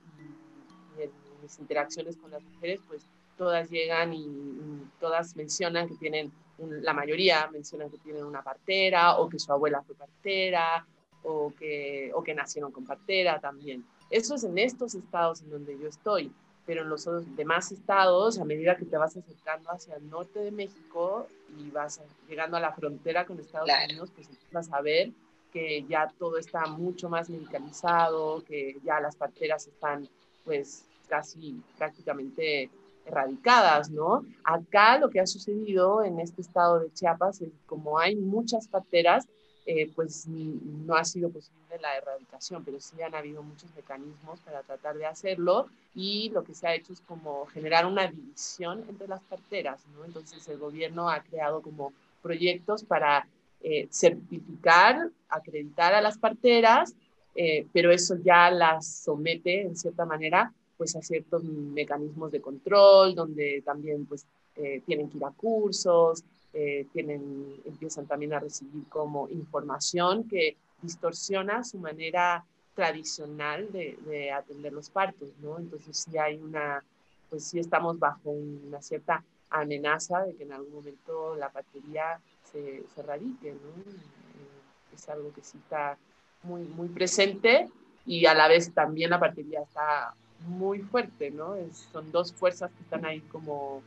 y, 0.98 1.02
en 1.02 1.10
mis 1.42 1.58
interacciones 1.58 2.16
con 2.16 2.30
las 2.30 2.42
mujeres, 2.42 2.80
pues 2.88 3.04
todas 3.36 3.70
llegan 3.70 4.14
y, 4.14 4.24
y 4.24 4.88
todas 4.98 5.36
mencionan 5.36 5.88
que 5.88 5.96
tienen 5.96 6.32
la 6.68 6.92
mayoría 6.92 7.48
mencionan 7.50 7.90
que 7.90 7.98
tienen 7.98 8.24
una 8.24 8.42
partera 8.42 9.18
o 9.18 9.28
que 9.28 9.38
su 9.38 9.52
abuela 9.52 9.82
fue 9.82 9.94
partera 9.94 10.86
o 11.22 11.52
que, 11.58 12.10
o 12.14 12.22
que 12.22 12.34
nacieron 12.34 12.72
con 12.72 12.84
partera 12.84 13.38
también. 13.40 13.84
Eso 14.10 14.34
es 14.34 14.44
en 14.44 14.58
estos 14.58 14.94
estados 14.94 15.42
en 15.42 15.50
donde 15.50 15.78
yo 15.78 15.88
estoy, 15.88 16.32
pero 16.66 16.82
en 16.82 16.88
los 16.88 17.06
demás 17.36 17.72
estados, 17.72 18.38
a 18.38 18.44
medida 18.44 18.76
que 18.76 18.84
te 18.84 18.96
vas 18.96 19.16
acercando 19.16 19.70
hacia 19.70 19.96
el 19.96 20.08
norte 20.08 20.40
de 20.40 20.50
México 20.50 21.26
y 21.58 21.70
vas 21.70 22.00
llegando 22.28 22.56
a 22.56 22.60
la 22.60 22.72
frontera 22.72 23.24
con 23.24 23.38
Estados 23.38 23.68
Unidos, 23.88 24.10
pues 24.14 24.28
vas 24.52 24.72
a 24.72 24.80
ver 24.80 25.10
que 25.52 25.84
ya 25.88 26.12
todo 26.18 26.38
está 26.38 26.66
mucho 26.66 27.08
más 27.08 27.28
medicalizado, 27.28 28.42
que 28.44 28.76
ya 28.84 29.00
las 29.00 29.16
parteras 29.16 29.66
están 29.66 30.08
pues 30.44 30.84
casi 31.08 31.60
prácticamente 31.76 32.70
erradicadas, 33.10 33.90
¿no? 33.90 34.24
Acá 34.44 34.98
lo 34.98 35.10
que 35.10 35.20
ha 35.20 35.26
sucedido 35.26 36.02
en 36.04 36.20
este 36.20 36.40
estado 36.40 36.80
de 36.80 36.92
Chiapas 36.92 37.40
es 37.40 37.50
como 37.66 37.98
hay 37.98 38.16
muchas 38.16 38.68
parteras, 38.68 39.26
eh, 39.66 39.90
pues 39.94 40.26
no 40.26 40.94
ha 40.94 41.04
sido 41.04 41.30
posible 41.30 41.78
la 41.80 41.96
erradicación, 41.96 42.64
pero 42.64 42.80
sí 42.80 43.00
han 43.02 43.14
habido 43.14 43.42
muchos 43.42 43.74
mecanismos 43.76 44.40
para 44.40 44.62
tratar 44.62 44.96
de 44.96 45.06
hacerlo 45.06 45.66
y 45.94 46.30
lo 46.30 46.42
que 46.42 46.54
se 46.54 46.66
ha 46.66 46.74
hecho 46.74 46.92
es 46.92 47.00
como 47.02 47.46
generar 47.46 47.86
una 47.86 48.06
división 48.06 48.84
entre 48.88 49.06
las 49.06 49.20
parteras, 49.20 49.84
¿no? 49.94 50.04
Entonces 50.04 50.46
el 50.48 50.58
gobierno 50.58 51.10
ha 51.10 51.20
creado 51.20 51.60
como 51.60 51.92
proyectos 52.22 52.84
para 52.84 53.26
eh, 53.62 53.88
certificar, 53.90 55.10
acreditar 55.28 55.94
a 55.94 56.00
las 56.00 56.16
parteras, 56.16 56.94
eh, 57.34 57.66
pero 57.72 57.92
eso 57.92 58.16
ya 58.24 58.50
las 58.50 58.86
somete 58.86 59.62
en 59.62 59.76
cierta 59.76 60.04
manera 60.04 60.52
pues 60.80 60.96
a 60.96 61.02
ciertos 61.02 61.44
mecanismos 61.44 62.32
de 62.32 62.40
control, 62.40 63.14
donde 63.14 63.60
también 63.66 64.06
pues 64.06 64.24
eh, 64.56 64.80
tienen 64.86 65.10
que 65.10 65.18
ir 65.18 65.24
a 65.26 65.30
cursos, 65.30 66.24
eh, 66.54 66.86
tienen, 66.90 67.60
empiezan 67.66 68.06
también 68.06 68.32
a 68.32 68.40
recibir 68.40 68.88
como 68.88 69.28
información 69.28 70.26
que 70.26 70.56
distorsiona 70.80 71.64
su 71.64 71.76
manera 71.76 72.46
tradicional 72.74 73.70
de, 73.70 74.32
atender 74.32 74.72
los 74.72 74.88
partos, 74.88 75.28
¿no? 75.42 75.58
Entonces 75.58 75.98
sí 75.98 76.16
hay 76.16 76.38
una, 76.38 76.82
pues 77.28 77.44
sí 77.44 77.58
estamos 77.58 77.98
bajo 77.98 78.30
una 78.30 78.80
cierta 78.80 79.22
amenaza 79.50 80.22
de 80.24 80.34
que 80.34 80.44
en 80.44 80.54
algún 80.54 80.72
momento 80.72 81.36
la 81.36 81.50
partería 81.50 82.18
se, 82.50 82.84
se 82.94 83.02
radique, 83.02 83.52
¿no? 83.52 83.82
Eh, 83.82 84.94
es 84.94 85.06
algo 85.10 85.30
que 85.34 85.42
sí 85.42 85.58
está 85.58 85.98
muy, 86.42 86.62
muy 86.62 86.88
presente 86.88 87.68
y 88.06 88.24
a 88.24 88.32
la 88.32 88.48
vez 88.48 88.72
también 88.72 89.10
la 89.10 89.20
partería 89.20 89.60
está 89.60 90.14
muy 90.46 90.80
fuerte, 90.80 91.30
¿no? 91.30 91.54
son 91.92 92.10
dos 92.10 92.32
fuerzas 92.32 92.70
que 92.72 92.82
están 92.82 93.04
ahí 93.04 93.20
como, 93.20 93.82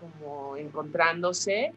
como 0.00 0.56
encontrándose. 0.56 1.72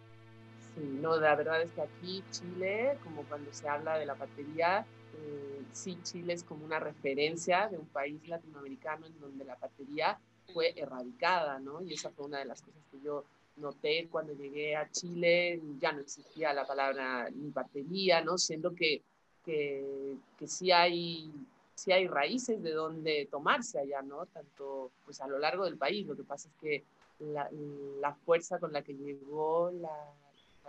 Sí, 0.75 0.99
no, 1.01 1.17
la 1.17 1.35
verdad 1.35 1.61
es 1.61 1.71
que 1.71 1.81
aquí 1.81 2.23
Chile, 2.31 2.97
como 3.03 3.23
cuando 3.23 3.51
se 3.53 3.67
habla 3.67 3.97
de 3.97 4.05
la 4.05 4.13
batería, 4.13 4.85
eh, 5.15 5.63
sí, 5.71 5.97
Chile 6.03 6.33
es 6.33 6.43
como 6.43 6.65
una 6.65 6.79
referencia 6.79 7.67
de 7.67 7.77
un 7.77 7.87
país 7.87 8.27
latinoamericano 8.27 9.07
en 9.07 9.19
donde 9.19 9.45
la 9.45 9.55
batería 9.55 10.19
fue 10.53 10.73
erradicada, 10.79 11.59
¿no? 11.59 11.81
Y 11.81 11.93
esa 11.93 12.09
fue 12.11 12.25
una 12.25 12.39
de 12.39 12.45
las 12.45 12.61
cosas 12.61 12.83
que 12.91 12.99
yo 13.01 13.25
noté 13.57 14.07
cuando 14.09 14.33
llegué 14.33 14.75
a 14.75 14.89
Chile, 14.89 15.61
ya 15.79 15.91
no 15.91 16.01
existía 16.01 16.53
la 16.53 16.65
palabra 16.65 17.29
ni 17.29 17.49
batería, 17.49 18.21
¿no? 18.21 18.37
Siendo 18.37 18.73
que, 18.73 19.01
que, 19.43 20.15
que 20.37 20.47
sí 20.47 20.71
hay 20.71 21.31
sí 21.79 21.91
hay 21.91 22.07
raíces 22.07 22.61
de 22.61 22.71
donde 22.71 23.27
tomarse 23.31 23.79
allá, 23.79 24.01
¿no? 24.01 24.25
Tanto 24.27 24.91
pues 25.05 25.21
a 25.21 25.27
lo 25.27 25.39
largo 25.39 25.65
del 25.65 25.77
país. 25.77 26.05
Lo 26.05 26.15
que 26.15 26.23
pasa 26.23 26.49
es 26.49 26.55
que 26.61 26.83
la, 27.19 28.13
fuerza 28.25 28.59
con 28.59 28.73
la 28.73 28.81
que 28.81 28.93
llegó 28.93 29.71
la, 29.71 30.13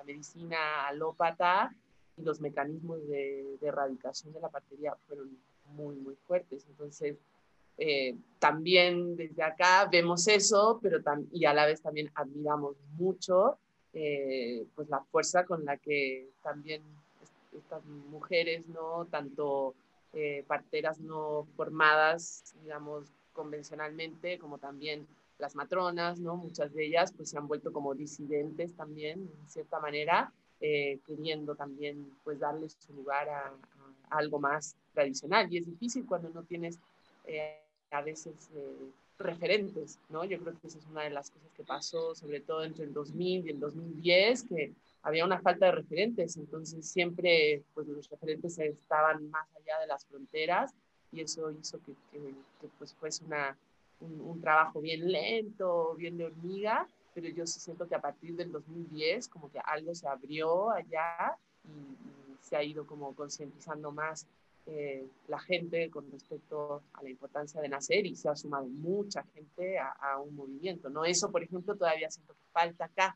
medicina 0.06 0.86
alópata 0.86 1.74
y 2.16 2.22
los 2.22 2.40
mecanismos 2.40 3.06
de, 3.06 3.58
de, 3.60 3.68
erradicación 3.68 4.32
de 4.32 4.40
la 4.40 4.48
bacteria 4.48 4.96
fueron 5.06 5.36
muy, 5.74 5.94
muy 5.96 6.14
fuertes. 6.26 6.64
Entonces, 6.70 7.18
eh, 7.82 8.14
también 8.38 9.16
desde 9.16 9.42
acá 9.42 9.88
vemos 9.90 10.28
eso, 10.28 10.78
pero 10.82 11.00
y 11.32 11.46
a 11.46 11.54
la 11.54 11.66
vez 11.66 11.80
también 11.80 12.10
admiramos 12.14 12.76
mucho 12.98 13.58
eh, 13.94 14.66
pues 14.74 14.88
la 14.88 15.00
fuerza 15.00 15.44
con 15.44 15.64
la 15.64 15.76
que 15.78 16.28
también 16.42 16.82
estas 17.56 17.84
mujeres, 17.84 18.68
¿no? 18.68 19.06
Tanto 19.10 19.74
eh, 20.12 20.44
parteras 20.46 20.98
no 21.00 21.46
formadas, 21.56 22.54
digamos, 22.62 23.12
convencionalmente, 23.32 24.38
como 24.38 24.58
también 24.58 25.06
las 25.38 25.54
matronas, 25.54 26.18
¿no? 26.18 26.36
Muchas 26.36 26.72
de 26.74 26.86
ellas 26.86 27.12
pues 27.16 27.30
se 27.30 27.38
han 27.38 27.48
vuelto 27.48 27.72
como 27.72 27.94
disidentes 27.94 28.74
también, 28.74 29.30
en 29.40 29.48
cierta 29.48 29.78
manera, 29.80 30.32
eh, 30.60 30.98
queriendo 31.06 31.54
también 31.54 32.12
pues 32.24 32.40
darles 32.40 32.76
su 32.78 32.92
lugar 32.92 33.28
a, 33.28 33.52
algo 34.10 34.40
más 34.40 34.74
tradicional. 34.92 35.52
Y 35.52 35.58
es 35.58 35.66
difícil 35.66 36.04
cuando 36.04 36.28
no 36.30 36.42
tienes 36.42 36.78
eh, 37.24 37.60
a 37.92 38.02
veces 38.02 38.50
referentes, 39.16 39.98
¿no? 40.08 40.24
Yo 40.24 40.40
creo 40.40 40.58
que 40.58 40.66
esa 40.66 40.78
es 40.78 40.86
una 40.86 41.02
de 41.02 41.10
las 41.10 41.30
cosas 41.30 41.52
que 41.56 41.62
pasó, 41.62 42.14
sobre 42.14 42.40
todo 42.40 42.64
entre 42.64 42.84
el 42.84 42.92
2000 42.92 43.46
y 43.46 43.50
el 43.50 43.60
2010, 43.60 44.42
que 44.44 44.72
había 45.02 45.24
una 45.24 45.40
falta 45.40 45.66
de 45.66 45.72
referentes, 45.72 46.36
entonces 46.36 46.86
siempre 46.86 47.62
pues, 47.74 47.86
los 47.86 48.08
referentes 48.10 48.58
estaban 48.58 49.30
más 49.30 49.48
allá 49.56 49.78
de 49.80 49.86
las 49.86 50.04
fronteras 50.06 50.74
y 51.12 51.22
eso 51.22 51.50
hizo 51.50 51.80
que, 51.82 51.94
pues, 52.78 52.94
fuese 52.94 53.24
una, 53.24 53.56
un, 54.00 54.40
trabajo 54.40 54.80
bien 54.80 55.10
lento, 55.10 55.94
bien 55.96 56.16
de 56.16 56.26
hormiga, 56.26 56.86
pero 57.14 57.28
yo 57.28 57.46
sí 57.46 57.58
siento 57.60 57.88
que 57.88 57.94
a 57.94 58.00
partir 58.00 58.36
del 58.36 58.52
2010 58.52 59.28
como 59.28 59.50
que 59.50 59.58
algo 59.58 59.94
se 59.94 60.06
abrió 60.06 60.70
allá 60.70 61.36
y, 61.64 62.10
se 62.42 62.56
ha 62.56 62.64
ido 62.64 62.86
como 62.86 63.14
concientizando 63.14 63.92
más 63.92 64.26
eh, 64.66 65.06
la 65.28 65.38
gente 65.38 65.90
con 65.90 66.10
respecto 66.10 66.82
a 66.94 67.02
la 67.02 67.10
importancia 67.10 67.60
de 67.60 67.68
nacer 67.68 68.06
y 68.06 68.16
se 68.16 68.30
ha 68.30 68.34
sumado 68.34 68.64
mucha 68.66 69.22
gente 69.34 69.78
a, 69.78 69.90
a 69.90 70.18
un 70.18 70.34
movimiento, 70.34 70.88
¿no? 70.88 71.04
Eso, 71.04 71.30
por 71.30 71.42
ejemplo, 71.42 71.76
todavía 71.76 72.10
siento 72.10 72.32
que 72.32 72.40
falta 72.50 72.86
acá, 72.86 73.14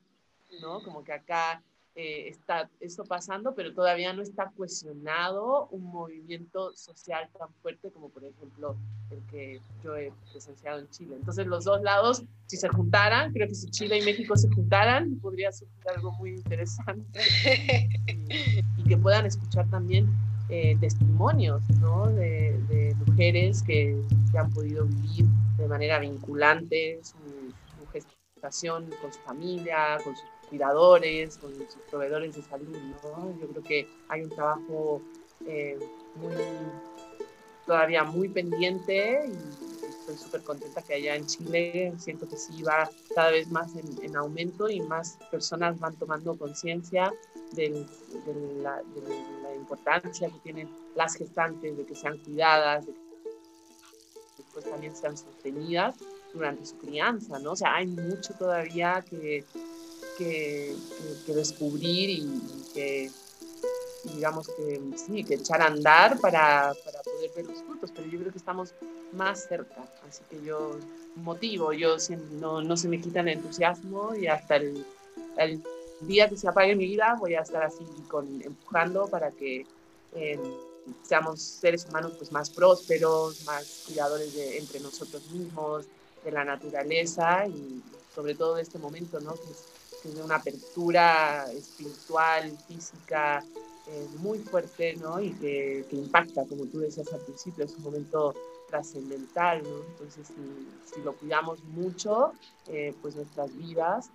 ¿no? 0.60 0.82
Como 0.82 1.02
que 1.02 1.14
acá 1.14 1.62
eh, 1.96 2.28
está 2.28 2.68
esto 2.80 3.04
pasando, 3.04 3.54
pero 3.54 3.72
todavía 3.72 4.12
no 4.12 4.20
está 4.20 4.50
cuestionado 4.56 5.68
un 5.70 5.84
movimiento 5.84 6.72
social 6.74 7.28
tan 7.38 7.48
fuerte 7.62 7.92
como 7.92 8.08
por 8.08 8.24
ejemplo 8.24 8.76
el 9.10 9.22
que 9.30 9.60
yo 9.84 9.96
he 9.96 10.12
presenciado 10.32 10.80
en 10.80 10.90
Chile. 10.90 11.14
Entonces 11.14 11.46
los 11.46 11.64
dos 11.64 11.82
lados, 11.82 12.24
si 12.46 12.56
se 12.56 12.68
juntaran, 12.68 13.32
creo 13.32 13.46
que 13.46 13.54
si 13.54 13.70
Chile 13.70 13.98
y 13.98 14.04
México 14.04 14.36
se 14.36 14.48
juntaran, 14.48 15.20
podría 15.20 15.52
surgir 15.52 15.88
algo 15.94 16.10
muy 16.12 16.30
interesante 16.30 17.20
y, 18.76 18.82
que 18.82 18.96
puedan 18.96 19.24
escuchar 19.26 19.70
también 19.70 20.08
eh, 20.48 20.76
testimonios 20.80 21.62
¿no? 21.80 22.08
de, 22.08 22.60
de, 22.68 22.96
mujeres 23.06 23.62
que, 23.62 23.96
que, 24.32 24.38
han 24.38 24.50
podido 24.50 24.84
vivir 24.84 25.26
de 25.58 25.68
manera 25.68 26.00
vinculante 26.00 26.98
su, 27.04 27.16
su 27.78 27.86
gestación 27.92 28.90
con 29.00 29.12
su 29.12 29.20
familia, 29.20 29.98
con 30.02 30.16
sus 30.16 30.33
cuidadores, 30.44 31.38
con 31.38 31.54
sus 31.54 31.82
proveedores 31.90 32.34
de 32.34 32.42
salud, 32.42 32.76
¿no? 33.02 33.38
Yo 33.40 33.48
creo 33.48 33.62
que 33.62 33.88
hay 34.08 34.22
un 34.22 34.30
trabajo 34.30 35.02
eh, 35.46 35.78
muy, 36.16 36.34
todavía 37.66 38.04
muy 38.04 38.28
pendiente 38.28 39.26
y 39.26 39.88
estoy 39.88 40.16
súper 40.16 40.42
contenta 40.42 40.82
que 40.82 40.94
allá 40.94 41.16
en 41.16 41.26
Chile 41.26 41.94
siento 41.98 42.28
que 42.28 42.36
sí 42.36 42.62
va 42.62 42.88
cada 43.14 43.30
vez 43.30 43.50
más 43.50 43.74
en, 43.76 44.02
en 44.02 44.16
aumento 44.16 44.68
y 44.68 44.80
más 44.80 45.18
personas 45.30 45.78
van 45.78 45.96
tomando 45.96 46.36
conciencia 46.36 47.12
de, 47.52 47.86
la, 48.62 48.82
de 48.82 49.42
la 49.42 49.54
importancia 49.54 50.28
que 50.28 50.38
tienen 50.40 50.68
las 50.94 51.14
gestantes, 51.14 51.76
de 51.76 51.84
que 51.84 51.94
sean 51.94 52.18
cuidadas, 52.18 52.86
de 52.86 52.92
que 52.92 53.00
después 54.38 54.64
también 54.64 54.94
sean 54.94 55.16
sostenidas 55.16 55.96
durante 56.32 56.66
su 56.66 56.76
crianza, 56.78 57.38
¿no? 57.38 57.52
O 57.52 57.56
sea, 57.56 57.76
hay 57.76 57.86
mucho 57.86 58.34
todavía 58.34 59.04
que, 59.08 59.44
que, 60.16 60.74
que, 61.26 61.34
descubrir 61.34 62.10
y, 62.10 62.40
que, 62.72 63.10
digamos 64.14 64.48
que 64.48 64.80
sí, 64.96 65.24
que 65.24 65.34
echar 65.34 65.62
a 65.62 65.66
andar 65.66 66.18
para, 66.20 66.74
para, 66.84 67.02
poder 67.02 67.30
ver 67.34 67.46
los 67.46 67.62
frutos, 67.62 67.90
pero 67.94 68.08
yo 68.08 68.18
creo 68.20 68.32
que 68.32 68.38
estamos 68.38 68.74
más 69.12 69.46
cerca, 69.48 69.88
así 70.08 70.22
que 70.30 70.44
yo 70.44 70.78
motivo, 71.16 71.72
yo 71.72 71.96
no, 72.40 72.62
no 72.62 72.76
se 72.76 72.88
me 72.88 73.00
quita 73.00 73.20
el 73.20 73.28
entusiasmo 73.28 74.14
y 74.14 74.26
hasta 74.26 74.56
el, 74.56 74.84
el, 75.36 75.62
día 76.00 76.28
que 76.28 76.36
se 76.36 76.48
apague 76.48 76.74
mi 76.74 76.86
vida 76.86 77.16
voy 77.18 77.34
a 77.34 77.40
estar 77.40 77.62
así 77.62 77.84
con, 78.08 78.42
empujando 78.42 79.06
para 79.06 79.30
que 79.30 79.64
eh, 80.14 80.38
seamos 81.02 81.40
seres 81.40 81.86
humanos 81.88 82.12
pues 82.18 82.32
más 82.32 82.50
prósperos, 82.50 83.44
más 83.44 83.84
cuidadores 83.86 84.34
de, 84.34 84.58
entre 84.58 84.80
nosotros 84.80 85.30
mismos, 85.30 85.86
de 86.24 86.32
la 86.32 86.44
naturaleza 86.44 87.46
y 87.46 87.82
sobre 88.14 88.34
todo 88.34 88.56
de 88.56 88.62
este 88.62 88.78
momento, 88.78 89.20
¿no? 89.20 89.34
Que 89.34 89.40
de 90.12 90.22
una 90.22 90.36
apertura 90.36 91.50
espiritual, 91.52 92.56
física, 92.68 93.44
eh, 93.86 94.06
muy 94.18 94.38
fuerte, 94.38 94.96
¿no? 94.96 95.20
Y 95.20 95.32
que, 95.32 95.84
que, 95.88 95.96
impacta, 95.96 96.44
como 96.44 96.66
tú 96.66 96.80
decías 96.80 97.12
al 97.12 97.20
principio, 97.20 97.64
es 97.64 97.76
un 97.76 97.84
momento 97.84 98.34
trascendental, 98.68 99.62
¿no? 99.62 99.84
Entonces, 99.90 100.26
si, 100.26 100.94
si, 100.94 101.02
lo 101.02 101.14
cuidamos 101.14 101.62
mucho, 101.64 102.32
eh, 102.68 102.94
pues 103.02 103.14
nuestras 103.16 103.54
vidas 103.56 104.10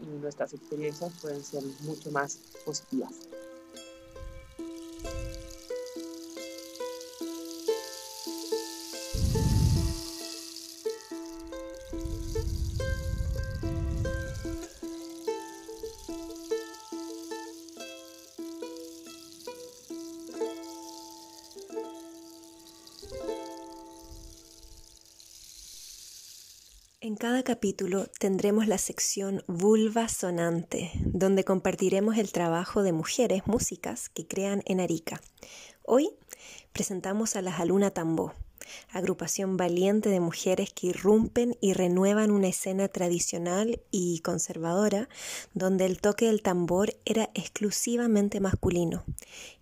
y 0.00 0.06
nuestras 0.06 0.54
experiencias 0.54 1.12
pueden 1.20 1.42
ser 1.42 1.62
mucho 1.82 2.10
más 2.10 2.38
positivas. 2.64 3.28
Cada 27.18 27.42
capítulo 27.42 28.06
tendremos 28.20 28.68
la 28.68 28.78
sección 28.78 29.42
Vulva 29.48 30.08
Sonante, 30.08 30.92
donde 31.04 31.42
compartiremos 31.42 32.16
el 32.16 32.30
trabajo 32.30 32.84
de 32.84 32.92
mujeres 32.92 33.42
músicas 33.44 34.08
que 34.08 34.28
crean 34.28 34.62
en 34.66 34.78
Arica. 34.78 35.20
Hoy 35.82 36.10
presentamos 36.72 37.34
a 37.34 37.42
las 37.42 37.58
Aluna 37.58 37.90
Tambó, 37.90 38.34
agrupación 38.90 39.56
valiente 39.56 40.08
de 40.08 40.20
mujeres 40.20 40.70
que 40.72 40.88
irrumpen 40.88 41.56
y 41.60 41.72
renuevan 41.72 42.30
una 42.30 42.48
escena 42.48 42.88
tradicional 42.88 43.80
y 43.90 44.20
conservadora 44.20 45.08
donde 45.54 45.86
el 45.86 46.00
toque 46.00 46.26
del 46.26 46.42
tambor 46.42 46.94
era 47.04 47.30
exclusivamente 47.34 48.40
masculino. 48.40 49.04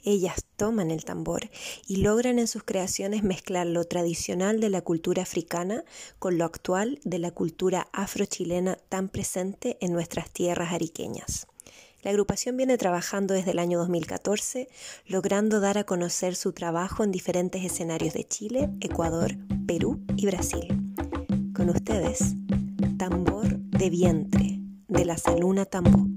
Ellas 0.04 0.44
toman 0.56 0.90
el 0.90 1.04
tambor 1.04 1.50
y 1.86 1.96
logran 1.96 2.38
en 2.38 2.48
sus 2.48 2.62
creaciones 2.62 3.22
mezclar 3.22 3.66
lo 3.66 3.84
tradicional 3.84 4.60
de 4.60 4.70
la 4.70 4.82
cultura 4.82 5.22
africana 5.22 5.84
con 6.18 6.38
lo 6.38 6.44
actual 6.44 7.00
de 7.04 7.18
la 7.18 7.30
cultura 7.30 7.88
afrochilena 7.92 8.76
tan 8.88 9.08
presente 9.08 9.76
en 9.80 9.92
nuestras 9.92 10.30
tierras 10.30 10.72
ariqueñas. 10.72 11.46
La 12.02 12.10
agrupación 12.10 12.56
viene 12.56 12.78
trabajando 12.78 13.34
desde 13.34 13.50
el 13.50 13.58
año 13.58 13.78
2014, 13.78 14.68
logrando 15.06 15.60
dar 15.60 15.78
a 15.78 15.84
conocer 15.84 16.36
su 16.36 16.52
trabajo 16.52 17.02
en 17.02 17.10
diferentes 17.10 17.64
escenarios 17.64 18.14
de 18.14 18.24
Chile, 18.24 18.70
Ecuador, 18.80 19.32
Perú 19.66 20.00
y 20.16 20.26
Brasil. 20.26 20.94
Con 21.54 21.70
ustedes, 21.70 22.34
Tambor 22.98 23.58
de 23.58 23.90
Vientre, 23.90 24.60
de 24.88 25.04
la 25.04 25.16
Saluna 25.16 25.64
Tambor. 25.64 26.15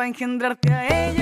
Para 0.00 0.08
engendrarte 0.08 0.72
a 0.72 1.10
ella, 1.10 1.19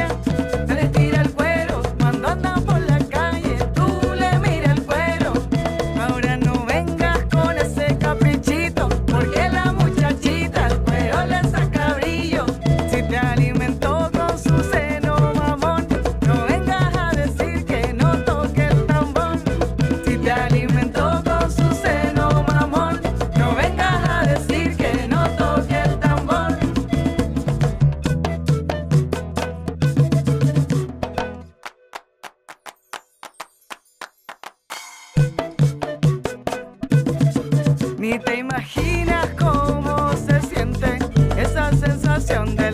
Ni 38.09 38.19
te 38.19 38.37
imaginas 38.37 39.29
cómo 39.39 40.11
se 40.17 40.41
siente 40.41 40.99
esa 41.37 41.71
sensación 41.73 42.57
del 42.57 42.68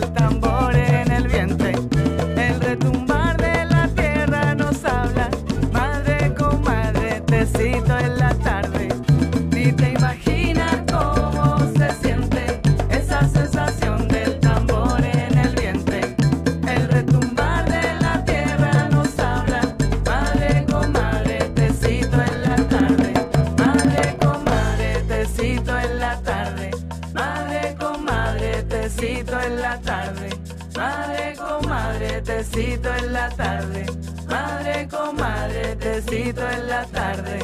en 36.17 36.69
la 36.69 36.85
tarde. 36.85 37.39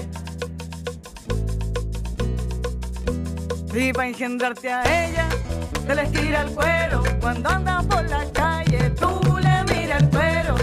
Y 3.74 3.92
para 3.92 4.08
engendrarte 4.08 4.72
a 4.72 5.08
ella, 5.08 5.28
te 5.86 5.96
le 5.96 6.04
estira 6.04 6.42
el 6.44 6.52
cuero. 6.52 7.04
Cuando 7.20 7.50
anda 7.50 7.84
por 7.84 8.08
la 8.10 8.24
calle, 8.32 8.90
tú 8.92 9.20
le 9.40 9.64
miras 9.74 10.02
el 10.02 10.10
cuero. 10.10 10.56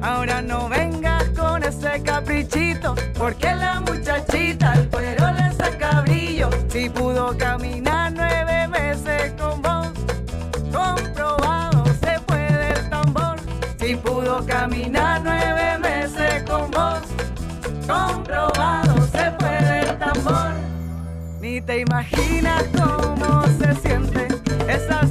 Ahora 0.00 0.40
no 0.40 0.68
vengas 0.70 1.24
con 1.36 1.62
ese 1.62 2.02
caprichito, 2.02 2.94
porque 3.18 3.54
la 3.54 3.80
muchachita 3.80 4.72
al 4.72 4.88
cuero 4.88 5.32
le 5.32 5.52
saca 5.52 6.00
brillo. 6.00 6.48
Si 6.70 6.88
pudo 6.88 7.36
caminar 7.36 8.12
nueve 8.12 8.68
meses 8.68 9.32
con 9.38 9.60
vos, 9.60 9.88
comprobado 10.72 11.84
se 12.00 12.18
puede 12.20 12.72
el 12.72 12.88
tambor. 12.88 13.36
Si 13.78 13.94
pudo 13.96 14.44
caminar 14.46 15.11
te 21.66 21.80
imaginas 21.80 22.64
cómo 22.76 23.42
se 23.58 23.74
siente 23.76 24.26
esa 24.68 25.06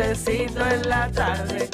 madre, 0.00 0.14
te 0.14 0.14
cito 0.14 0.66
en 0.66 0.88
la 0.88 1.10
tarde. 1.10 1.69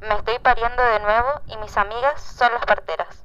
Me 0.00 0.14
estoy 0.14 0.38
pariendo 0.40 0.82
de 0.82 1.00
nuevo 1.00 1.28
y 1.48 1.56
mis 1.56 1.76
amigas 1.76 2.22
son 2.22 2.52
las 2.52 2.64
parteras. 2.64 3.24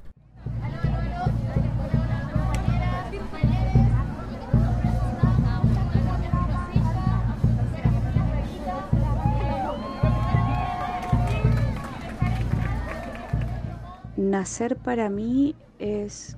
Nacer 14.18 14.78
para 14.78 15.10
mí 15.10 15.56
es 15.80 16.38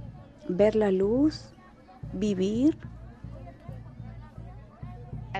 ver 0.50 0.76
la 0.76 0.92
luz, 0.92 1.54
vivir. 2.14 2.78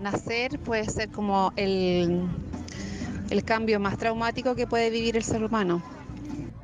Nacer 0.02 0.60
puede 0.60 0.86
ser 0.86 1.10
como 1.12 1.52
el, 1.56 2.30
el 3.30 3.44
cambio 3.44 3.80
más 3.80 3.98
traumático 3.98 4.56
que 4.56 4.68
puede 4.68 4.90
vivir 4.90 5.18
el 5.18 5.24
ser 5.24 5.44
humano. 5.44 5.84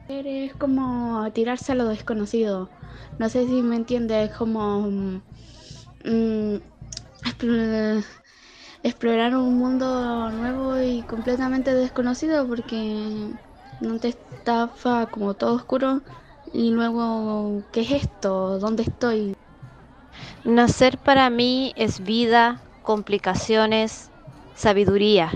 Es 0.07 0.55
como 0.55 1.31
tirarse 1.33 1.71
a 1.71 1.75
lo 1.75 1.87
desconocido. 1.87 2.71
No 3.17 3.29
sé 3.29 3.47
si 3.47 3.63
me 3.63 3.75
entiendes, 3.77 4.29
es 4.31 4.37
como 4.37 4.81
mm, 4.81 5.15
mm, 6.05 6.55
expl- 7.25 8.05
explorar 8.83 9.35
un 9.37 9.57
mundo 9.59 10.31
nuevo 10.31 10.79
y 10.81 11.03
completamente 11.05 11.73
desconocido 11.75 12.47
porque 12.47 13.33
no 13.79 13.99
te 13.99 14.09
estaba 14.09 15.07
como 15.11 15.35
todo 15.35 15.55
oscuro 15.55 16.03
y 16.53 16.71
luego, 16.71 17.65
¿qué 17.71 17.81
es 17.81 17.91
esto? 17.91 18.59
¿Dónde 18.59 18.83
estoy? 18.83 19.33
Nacer 20.43 20.97
para 20.99 21.29
mí 21.29 21.73
es 21.75 22.01
vida, 22.03 22.61
complicaciones, 22.81 24.11
sabiduría. 24.53 25.31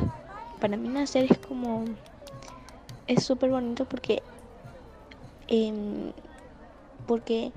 Para 0.66 0.78
mí 0.78 0.90
nacer 0.90 1.28
es 1.30 1.38
como... 1.38 1.86
Es 3.06 3.24
súper 3.24 3.52
bonito 3.52 3.86
porque... 3.86 4.24
em, 5.48 6.12
porque 7.06 7.52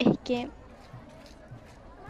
es 0.00 0.18
que 0.24 0.50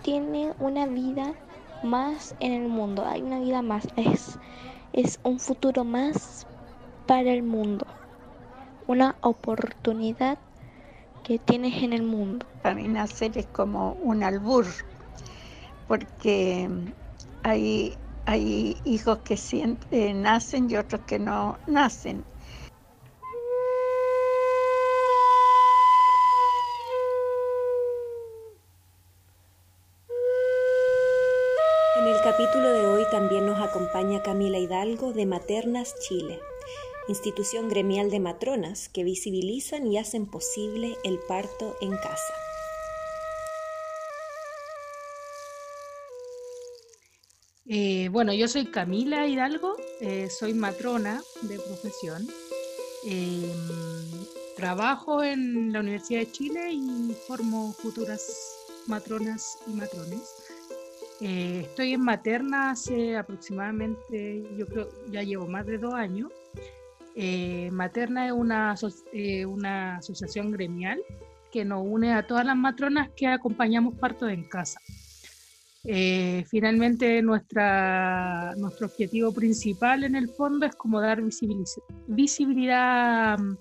tiene 0.02 0.54
una 0.58 0.86
vida 0.86 1.34
más 1.82 2.34
en 2.40 2.52
el 2.52 2.66
mundo. 2.66 3.04
Hay 3.04 3.20
una 3.20 3.40
vida 3.40 3.60
más. 3.60 3.88
Es, 3.96 4.38
es 4.94 5.20
un 5.22 5.38
futuro 5.38 5.84
más 5.84 6.46
para 7.06 7.30
el 7.34 7.42
mundo. 7.42 7.86
Una 8.86 9.16
oportunidad 9.20 10.38
que 11.24 11.38
tienes 11.38 11.82
en 11.82 11.92
el 11.92 12.04
mundo. 12.04 12.46
Para 12.62 12.74
mí 12.74 12.88
nacer 12.88 13.36
es 13.36 13.44
como 13.48 13.92
un 14.02 14.22
albur, 14.22 14.64
porque 15.86 16.70
hay, 17.42 17.98
hay 18.26 18.76
hijos 18.84 19.18
que 19.18 19.38
eh, 19.92 20.12
nacen 20.12 20.68
y 20.68 20.76
otros 20.76 21.02
que 21.06 21.18
no 21.18 21.58
nacen. 21.68 22.24
En 31.98 32.06
el 32.06 32.20
capítulo 32.22 32.68
de 32.68 32.86
hoy 32.88 33.04
también 33.12 33.46
nos 33.46 33.60
acompaña 33.60 34.22
Camila 34.22 34.58
Hidalgo 34.58 35.12
de 35.12 35.24
Maternas 35.24 35.94
Chile, 36.00 36.40
institución 37.08 37.68
gremial 37.68 38.10
de 38.10 38.18
matronas 38.18 38.88
que 38.88 39.04
visibilizan 39.04 39.86
y 39.86 39.98
hacen 39.98 40.26
posible 40.26 40.96
el 41.04 41.20
parto 41.28 41.76
en 41.80 41.92
casa. 41.96 42.45
Eh, 47.68 48.08
bueno, 48.12 48.32
yo 48.32 48.46
soy 48.46 48.66
Camila 48.66 49.26
Hidalgo, 49.26 49.74
eh, 50.00 50.30
soy 50.30 50.54
matrona 50.54 51.20
de 51.42 51.58
profesión. 51.58 52.24
Eh, 53.04 53.52
trabajo 54.56 55.24
en 55.24 55.72
la 55.72 55.80
Universidad 55.80 56.20
de 56.20 56.30
Chile 56.30 56.72
y 56.72 57.12
formo 57.26 57.72
futuras 57.72 58.56
matronas 58.86 59.58
y 59.66 59.72
matrones. 59.72 60.36
Eh, 61.20 61.62
estoy 61.64 61.94
en 61.94 62.02
materna 62.02 62.70
hace 62.70 63.16
aproximadamente, 63.16 64.44
yo 64.56 64.66
creo, 64.66 64.88
ya 65.10 65.24
llevo 65.24 65.48
más 65.48 65.66
de 65.66 65.78
dos 65.78 65.94
años. 65.94 66.30
Materna 67.72 68.26
es 68.26 68.32
una, 68.32 68.76
una 69.48 69.96
asociación 69.96 70.52
gremial 70.52 71.02
que 71.50 71.64
nos 71.64 71.84
une 71.84 72.12
a 72.12 72.26
todas 72.26 72.44
las 72.44 72.56
matronas 72.56 73.10
que 73.16 73.26
acompañamos 73.26 73.98
partos 73.98 74.30
en 74.30 74.44
casa. 74.44 74.80
Eh, 75.88 76.44
finalmente 76.48 77.22
nuestro 77.22 77.62
objetivo 78.86 79.32
principal 79.32 80.02
en 80.02 80.16
el 80.16 80.28
fondo 80.28 80.66
es 80.66 80.74
como 80.74 81.00
dar 81.00 81.22
visibilidad 82.08 83.38
mm, 83.38 83.56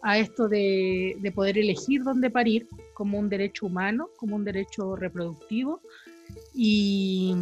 a 0.00 0.18
esto 0.18 0.48
de, 0.48 1.16
de, 1.20 1.32
poder 1.32 1.58
elegir 1.58 2.02
dónde 2.04 2.30
parir 2.30 2.66
como 2.94 3.18
un 3.18 3.28
derecho 3.28 3.66
humano, 3.66 4.08
como 4.16 4.36
un 4.36 4.44
derecho 4.44 4.96
reproductivo 4.96 5.82
y, 6.54 7.34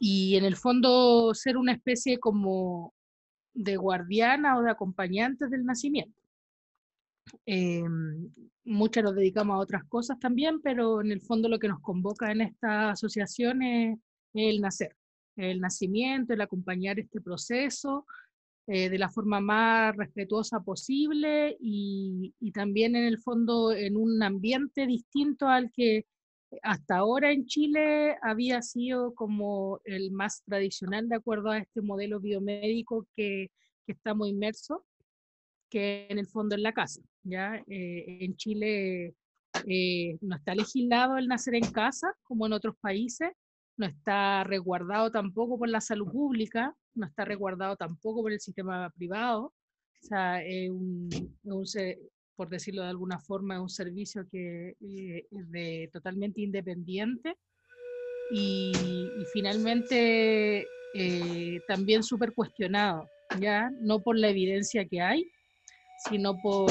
y 0.00 0.34
en 0.36 0.44
el 0.44 0.56
fondo 0.56 1.32
ser 1.32 1.56
una 1.56 1.72
especie 1.72 2.18
como 2.18 2.92
de 3.54 3.76
guardiana 3.76 4.58
o 4.58 4.62
de 4.62 4.70
acompañantes 4.70 5.48
del 5.48 5.64
nacimiento. 5.64 6.19
Eh, 7.46 7.82
muchas 8.64 9.04
nos 9.04 9.14
dedicamos 9.14 9.54
a 9.54 9.58
otras 9.58 9.84
cosas 9.84 10.18
también, 10.18 10.60
pero 10.60 11.00
en 11.00 11.10
el 11.10 11.20
fondo 11.20 11.48
lo 11.48 11.58
que 11.58 11.68
nos 11.68 11.80
convoca 11.80 12.30
en 12.30 12.42
esta 12.42 12.90
asociación 12.90 13.62
es, 13.62 13.98
el 14.34 14.60
nacer, 14.60 14.96
el 15.36 15.60
nacimiento, 15.60 16.32
el 16.32 16.40
acompañar 16.40 17.00
este 17.00 17.20
proceso 17.20 18.06
eh, 18.66 18.88
de 18.88 18.98
la 18.98 19.10
forma 19.10 19.40
más 19.40 19.96
respetuosa 19.96 20.60
posible 20.60 21.56
y, 21.58 22.32
también 22.52 22.94
en 22.94 23.04
el 23.04 23.18
fondo 23.18 23.72
en 23.72 23.96
un 23.96 24.22
ambiente 24.22 24.86
distinto 24.86 25.48
al 25.48 25.72
que 25.72 26.06
hasta 26.62 26.96
ahora 26.96 27.32
en 27.32 27.46
Chile 27.46 28.16
había 28.22 28.60
sido 28.62 29.14
como 29.14 29.80
el 29.84 30.10
más 30.10 30.42
tradicional 30.44 31.08
de 31.08 31.16
acuerdo 31.16 31.50
a 31.50 31.58
este 31.58 31.80
modelo 31.80 32.20
biomédico 32.20 33.06
que, 33.16 33.50
que 33.86 33.92
estamos 33.92 34.28
inmersos 34.28 34.80
que 35.70 36.06
en 36.10 36.18
el 36.18 36.26
fondo 36.26 36.54
en 36.54 36.62
la 36.62 36.72
casa. 36.72 37.00
¿ya? 37.22 37.62
Eh, 37.68 38.24
en 38.24 38.36
Chile 38.36 39.14
eh, 39.66 40.18
no 40.20 40.36
está 40.36 40.54
legislado 40.54 41.16
el 41.16 41.28
nacer 41.28 41.54
en 41.54 41.70
casa, 41.70 42.12
como 42.22 42.46
en 42.46 42.52
otros 42.52 42.74
países, 42.80 43.30
no 43.76 43.86
está 43.86 44.44
resguardado 44.44 45.10
tampoco 45.10 45.58
por 45.58 45.68
la 45.68 45.80
salud 45.80 46.10
pública, 46.10 46.74
no 46.94 47.06
está 47.06 47.24
resguardado 47.24 47.76
tampoco 47.76 48.22
por 48.22 48.32
el 48.32 48.40
sistema 48.40 48.90
privado. 48.90 49.54
O 50.02 50.06
sea, 50.06 50.40
un, 50.70 51.08
por 52.36 52.48
decirlo 52.48 52.82
de 52.82 52.88
alguna 52.88 53.18
forma, 53.18 53.54
es 53.54 53.60
un 53.60 53.68
servicio 53.68 54.26
que 54.30 54.70
eh, 54.80 55.26
es 55.30 55.50
de, 55.50 55.90
totalmente 55.92 56.40
independiente 56.40 57.36
y, 58.32 58.72
y 58.74 59.24
finalmente 59.32 60.66
también 61.68 62.02
súper 62.02 62.34
cuestionado, 62.34 63.08
ya 63.38 63.70
no 63.80 64.02
por 64.02 64.18
la 64.18 64.28
evidencia 64.28 64.84
que 64.84 65.00
hay, 65.00 65.30
sino 66.08 66.36
por, 66.38 66.70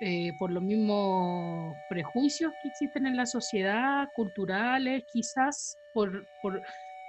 eh, 0.00 0.32
por 0.38 0.50
los 0.50 0.62
mismos 0.62 1.74
prejuicios 1.88 2.52
que 2.62 2.68
existen 2.68 3.06
en 3.06 3.16
la 3.16 3.26
sociedad, 3.26 4.08
culturales, 4.14 5.04
quizás, 5.12 5.76
por, 5.92 6.26
por, 6.40 6.62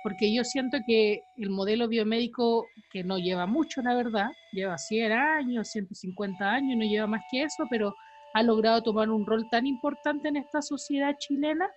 porque 0.03 0.33
yo 0.33 0.43
siento 0.43 0.77
que 0.85 1.23
el 1.37 1.49
modelo 1.49 1.87
biomédico, 1.87 2.67
que 2.91 3.03
no 3.03 3.17
lleva 3.17 3.45
mucho, 3.45 3.81
la 3.81 3.95
verdad, 3.95 4.27
lleva 4.51 4.77
100 4.77 5.11
años, 5.11 5.69
150 5.69 6.45
años, 6.45 6.77
no 6.77 6.85
lleva 6.85 7.07
más 7.07 7.21
que 7.31 7.43
eso, 7.43 7.63
pero 7.69 7.95
ha 8.33 8.43
logrado 8.43 8.83
tomar 8.83 9.09
un 9.09 9.25
rol 9.25 9.47
tan 9.49 9.65
importante 9.65 10.27
en 10.27 10.35
esta 10.35 10.61
sociedad 10.61 11.15
chilena 11.17 11.69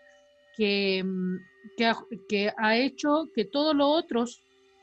que, 0.56 1.04
mm, 1.04 1.36
que, 2.28 2.52
ha, 2.56 2.76
hecho 2.76 3.28
que 3.34 3.44
todos 3.44 3.76
los 3.76 3.88
otros 3.88 4.42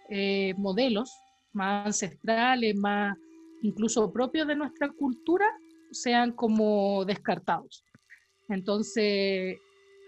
eh, 0.09 0.53
modelos 0.57 1.11
más 1.51 1.87
ancestrales, 1.87 2.75
más 2.77 3.17
incluso 3.65 4.11
propios 4.11 4.47
de 4.47 4.55
nuestra 4.55 4.89
cultura, 4.89 5.45
sean 5.91 6.31
como 6.33 7.03
descartados. 7.05 7.83
Entonces, 8.47 9.57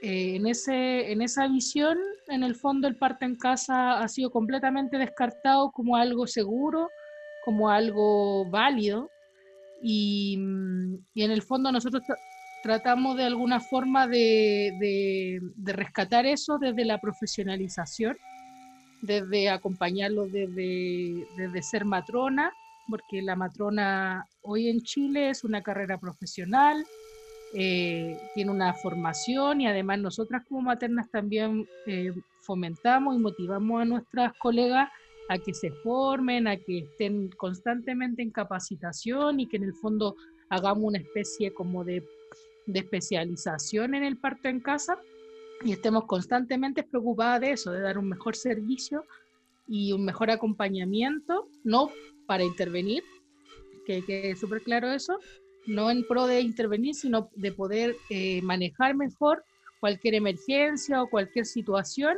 eh, 0.01 0.35
en, 0.35 0.47
ese, 0.47 1.11
en 1.11 1.21
esa 1.21 1.47
visión, 1.47 1.97
en 2.27 2.43
el 2.43 2.55
fondo 2.55 2.87
el 2.87 2.97
parte 2.97 3.25
en 3.25 3.35
casa 3.35 3.99
ha 3.99 4.07
sido 4.07 4.29
completamente 4.29 4.97
descartado 4.97 5.71
como 5.71 5.95
algo 5.95 6.27
seguro, 6.27 6.89
como 7.45 7.69
algo 7.69 8.49
válido, 8.49 9.09
y, 9.81 10.37
y 11.13 11.23
en 11.23 11.31
el 11.31 11.41
fondo 11.41 11.71
nosotros 11.71 12.03
tratamos 12.63 13.15
de 13.17 13.23
alguna 13.23 13.59
forma 13.59 14.07
de, 14.07 14.73
de, 14.79 15.39
de, 15.55 15.73
rescatar 15.73 16.25
eso 16.25 16.57
desde 16.57 16.83
la 16.83 16.99
profesionalización, 16.99 18.17
desde 19.01 19.49
acompañarlo 19.49 20.25
desde, 20.27 21.27
desde 21.37 21.61
ser 21.61 21.85
matrona 21.85 22.51
porque 22.89 23.21
la 23.21 23.35
matrona 23.35 24.25
hoy 24.41 24.69
en 24.69 24.81
Chile 24.81 25.29
es 25.29 25.43
una 25.43 25.61
carrera 25.61 25.99
profesional, 25.99 26.85
eh, 27.53 28.17
tiene 28.33 28.51
una 28.51 28.73
formación 28.73 29.61
y 29.61 29.67
además 29.67 29.99
nosotras 29.99 30.43
como 30.47 30.61
maternas 30.61 31.09
también 31.09 31.67
eh, 31.85 32.11
fomentamos 32.41 33.15
y 33.15 33.19
motivamos 33.19 33.81
a 33.81 33.85
nuestras 33.85 34.33
colegas 34.39 34.89
a 35.29 35.37
que 35.37 35.53
se 35.53 35.71
formen, 35.71 36.47
a 36.47 36.57
que 36.57 36.79
estén 36.79 37.29
constantemente 37.29 38.21
en 38.21 38.31
capacitación 38.31 39.39
y 39.39 39.47
que 39.47 39.57
en 39.57 39.63
el 39.63 39.73
fondo 39.73 40.15
hagamos 40.49 40.83
una 40.85 40.99
especie 40.99 41.53
como 41.53 41.83
de, 41.83 42.03
de 42.65 42.79
especialización 42.79 43.95
en 43.95 44.03
el 44.03 44.17
parto 44.17 44.47
en 44.47 44.59
casa 44.59 44.99
y 45.63 45.71
estemos 45.71 46.05
constantemente 46.05 46.83
preocupadas 46.83 47.41
de 47.41 47.51
eso, 47.51 47.71
de 47.71 47.81
dar 47.81 47.97
un 47.97 48.09
mejor 48.09 48.35
servicio 48.35 49.03
y 49.67 49.91
un 49.91 50.05
mejor 50.05 50.31
acompañamiento, 50.31 51.47
no 51.63 51.91
para 52.25 52.43
intervenir, 52.43 53.03
que 53.85 54.03
quede 54.03 54.35
súper 54.35 54.61
claro 54.61 54.91
eso, 54.91 55.19
no 55.65 55.91
en 55.91 56.05
pro 56.07 56.27
de 56.27 56.41
intervenir, 56.41 56.95
sino 56.95 57.29
de 57.35 57.51
poder 57.51 57.95
eh, 58.09 58.41
manejar 58.41 58.95
mejor 58.95 59.43
cualquier 59.79 60.15
emergencia 60.15 61.01
o 61.01 61.09
cualquier 61.09 61.45
situación 61.45 62.17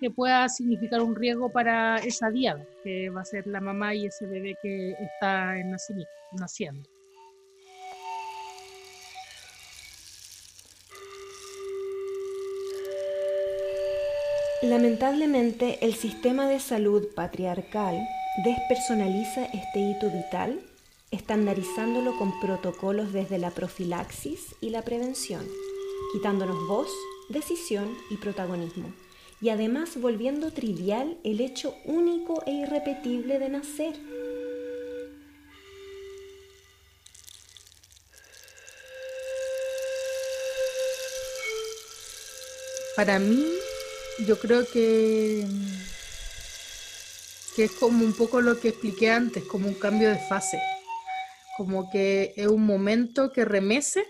que 0.00 0.10
pueda 0.10 0.48
significar 0.48 1.00
un 1.00 1.16
riesgo 1.16 1.50
para 1.50 1.96
esa 1.98 2.30
diada, 2.30 2.64
que 2.82 3.10
va 3.10 3.22
a 3.22 3.24
ser 3.24 3.46
la 3.46 3.60
mamá 3.60 3.94
y 3.94 4.06
ese 4.06 4.26
bebé 4.26 4.56
que 4.62 4.92
está 4.92 5.58
en 5.58 5.74
naciendo. 6.38 6.93
Lamentablemente, 14.64 15.78
el 15.82 15.94
sistema 15.94 16.48
de 16.48 16.58
salud 16.58 17.08
patriarcal 17.14 17.98
despersonaliza 18.42 19.44
este 19.44 19.78
hito 19.78 20.10
vital, 20.10 20.58
estandarizándolo 21.10 22.16
con 22.16 22.40
protocolos 22.40 23.12
desde 23.12 23.36
la 23.36 23.50
profilaxis 23.50 24.54
y 24.62 24.70
la 24.70 24.80
prevención, 24.80 25.46
quitándonos 26.14 26.66
voz, 26.66 26.88
decisión 27.28 27.94
y 28.08 28.16
protagonismo, 28.16 28.90
y 29.42 29.50
además 29.50 30.00
volviendo 30.00 30.50
trivial 30.50 31.18
el 31.24 31.42
hecho 31.42 31.74
único 31.84 32.42
e 32.46 32.52
irrepetible 32.52 33.38
de 33.38 33.48
nacer. 33.50 33.94
Para 42.96 43.18
mí, 43.18 43.44
yo 44.26 44.38
creo 44.38 44.64
que 44.66 45.46
que 47.54 47.64
es 47.64 47.72
como 47.72 48.04
un 48.04 48.14
poco 48.14 48.40
lo 48.40 48.58
que 48.58 48.68
expliqué 48.68 49.10
antes, 49.10 49.44
como 49.44 49.68
un 49.68 49.74
cambio 49.74 50.08
de 50.08 50.18
fase, 50.18 50.60
como 51.56 51.88
que 51.90 52.34
es 52.36 52.48
un 52.48 52.66
momento 52.66 53.32
que 53.32 53.44
remece, 53.44 54.04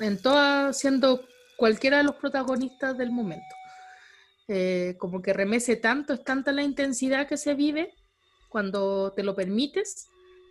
en 0.00 0.20
toda, 0.20 0.72
siendo 0.72 1.24
cualquiera 1.56 1.98
de 1.98 2.04
los 2.04 2.16
protagonistas 2.16 2.96
del 2.96 3.10
momento. 3.10 3.54
Eh, 4.48 4.96
como 4.98 5.22
que 5.22 5.32
remece 5.32 5.76
tanto, 5.76 6.12
es 6.12 6.22
tanta 6.22 6.52
la 6.52 6.62
intensidad 6.62 7.26
que 7.26 7.36
se 7.36 7.54
vive 7.54 7.94
cuando 8.48 9.12
te 9.12 9.22
lo 9.22 9.34
permites, 9.34 10.06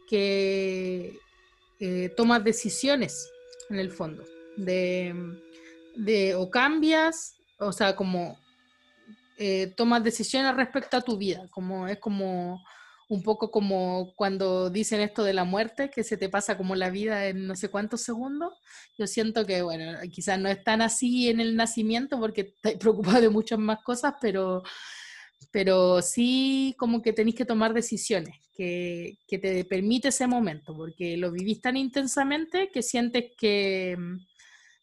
que 0.09 1.17
eh, 1.79 2.13
tomas 2.15 2.43
decisiones 2.43 3.29
en 3.69 3.79
el 3.79 3.91
fondo, 3.91 4.23
de, 4.57 5.15
de 5.95 6.35
o 6.35 6.49
cambias, 6.49 7.35
o 7.59 7.71
sea, 7.71 7.95
como 7.95 8.37
eh, 9.37 9.73
tomas 9.75 10.03
decisiones 10.03 10.55
respecto 10.55 10.97
a 10.97 11.01
tu 11.01 11.17
vida, 11.17 11.47
como 11.51 11.87
es 11.87 11.99
como 11.99 12.63
un 13.07 13.21
poco 13.21 13.51
como 13.51 14.13
cuando 14.15 14.69
dicen 14.69 15.01
esto 15.01 15.23
de 15.23 15.33
la 15.33 15.43
muerte, 15.43 15.89
que 15.89 16.03
se 16.03 16.17
te 16.17 16.29
pasa 16.29 16.57
como 16.57 16.75
la 16.75 16.89
vida 16.89 17.27
en 17.27 17.45
no 17.45 17.55
sé 17.55 17.69
cuántos 17.69 18.01
segundos. 18.01 18.53
Yo 18.97 19.07
siento 19.07 19.45
que, 19.45 19.61
bueno, 19.61 19.99
quizás 20.11 20.39
no 20.39 20.49
es 20.49 20.63
tan 20.63 20.81
así 20.81 21.29
en 21.29 21.39
el 21.39 21.55
nacimiento 21.55 22.19
porque 22.19 22.41
estás 22.41 22.73
preocupado 22.79 23.21
de 23.21 23.29
muchas 23.29 23.59
más 23.59 23.83
cosas, 23.83 24.15
pero, 24.19 24.63
pero 25.51 26.01
sí 26.01 26.75
como 26.79 27.01
que 27.01 27.13
tenéis 27.13 27.35
que 27.35 27.45
tomar 27.45 27.73
decisiones 27.73 28.39
que, 28.53 29.17
que 29.27 29.37
te 29.37 29.65
permite 29.65 30.07
ese 30.07 30.25
momento, 30.27 30.75
porque 30.75 31.17
lo 31.17 31.31
vivís 31.31 31.61
tan 31.61 31.77
intensamente 31.77 32.69
que 32.73 32.81
sientes 32.81 33.25
que, 33.37 33.97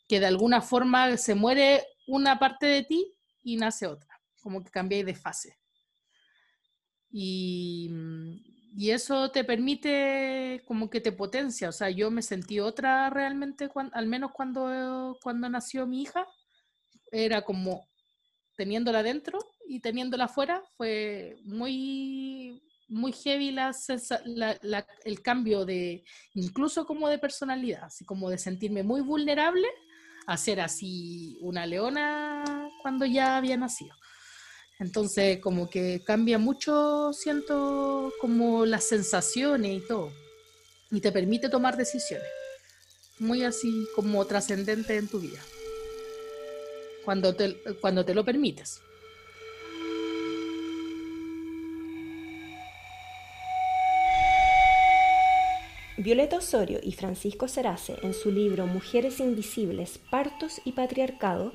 que 0.06 0.20
de 0.20 0.26
alguna 0.26 0.60
forma 0.60 1.16
se 1.16 1.34
muere 1.34 1.82
una 2.07 2.38
parte 2.38 2.66
de 2.66 2.82
ti 2.84 3.14
y 3.42 3.57
nace 3.57 3.86
otra 3.86 4.12
como 4.42 4.62
que 4.62 4.70
cambiáis 4.70 5.07
de 5.07 5.14
fase. 5.14 5.57
Y, 7.11 7.88
mm, 7.90 8.36
y, 8.76 8.90
eso 8.90 9.30
te 9.30 9.44
permite, 9.44 10.62
como 10.66 10.90
que 10.90 11.00
te 11.00 11.12
potencia. 11.12 11.68
O 11.68 11.72
sea, 11.72 11.90
yo 11.90 12.11
me 12.11 12.22
sentí 12.22 12.61
otra 12.61 13.09
realmente, 13.11 13.70
al 13.92 14.07
menos 14.07 14.32
cuando, 14.32 15.16
cuando 15.22 15.48
nació 15.48 15.86
mi 15.86 16.03
hija, 16.03 16.26
era 17.11 17.42
como 17.42 17.88
teniéndola 18.57 19.03
dentro 19.03 19.38
y 19.66 19.80
teniéndola 19.80 20.24
afuera, 20.24 20.62
fue 20.76 21.36
muy, 21.44 22.62
muy 22.88 23.12
heavy 23.12 23.55
el 25.05 25.22
cambio 25.22 25.64
de, 25.64 26.05
incluso 26.34 26.86
como 26.86 27.09
de 27.09 27.18
personalidad, 27.18 27.84
así 27.84 28.05
como 28.05 28.30
de 28.30 28.38
sentirme 28.38 28.82
muy 28.82 29.00
vulnerable 29.00 29.68
a 30.26 30.36
ser 30.36 30.60
así 30.60 31.38
una 31.40 31.66
leona 31.66 32.68
cuando 32.82 33.06
ya 33.06 33.36
había 33.36 33.56
nacido. 33.56 33.94
Entonces, 34.78 35.38
como 35.38 35.70
que 35.70 36.02
cambia 36.04 36.38
mucho, 36.38 37.12
siento, 37.12 38.12
como 38.20 38.66
las 38.66 38.84
sensaciones 38.84 39.82
y 39.82 39.86
todo. 39.86 40.12
Y 40.90 41.00
te 41.00 41.12
permite 41.12 41.48
tomar 41.48 41.76
decisiones. 41.76 42.26
Muy 43.18 43.44
así 43.44 43.86
como 43.94 44.24
trascendente 44.26 44.96
en 44.96 45.08
tu 45.08 45.20
vida. 45.20 45.38
Cuando 47.04 47.34
te, 47.34 47.56
cuando 47.80 48.04
te 48.04 48.14
lo 48.14 48.24
permites. 48.24 48.80
Violeta 56.03 56.38
Osorio 56.38 56.80
y 56.82 56.90
Francisco 56.94 57.46
Serace, 57.46 57.94
en 58.03 58.12
su 58.12 58.32
libro 58.32 58.66
Mujeres 58.66 59.20
Invisibles, 59.20 60.00
Partos 60.11 60.61
y 60.64 60.72
Patriarcado, 60.72 61.53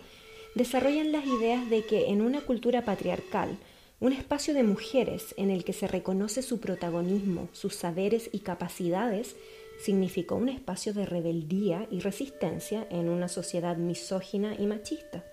desarrollan 0.55 1.11
las 1.11 1.25
ideas 1.25 1.69
de 1.69 1.83
que 1.83 2.07
en 2.11 2.21
una 2.21 2.39
cultura 2.39 2.85
patriarcal, 2.85 3.57
un 3.99 4.13
espacio 4.13 4.53
de 4.53 4.63
mujeres 4.63 5.35
en 5.35 5.49
el 5.49 5.65
que 5.65 5.73
se 5.73 5.89
reconoce 5.89 6.41
su 6.43 6.61
protagonismo, 6.61 7.49
sus 7.51 7.75
saberes 7.75 8.29
y 8.31 8.39
capacidades, 8.39 9.35
significó 9.81 10.35
un 10.35 10.47
espacio 10.47 10.93
de 10.93 11.05
rebeldía 11.05 11.85
y 11.91 11.99
resistencia 11.99 12.87
en 12.89 13.09
una 13.09 13.27
sociedad 13.27 13.75
misógina 13.75 14.55
y 14.57 14.65
machista, 14.65 15.25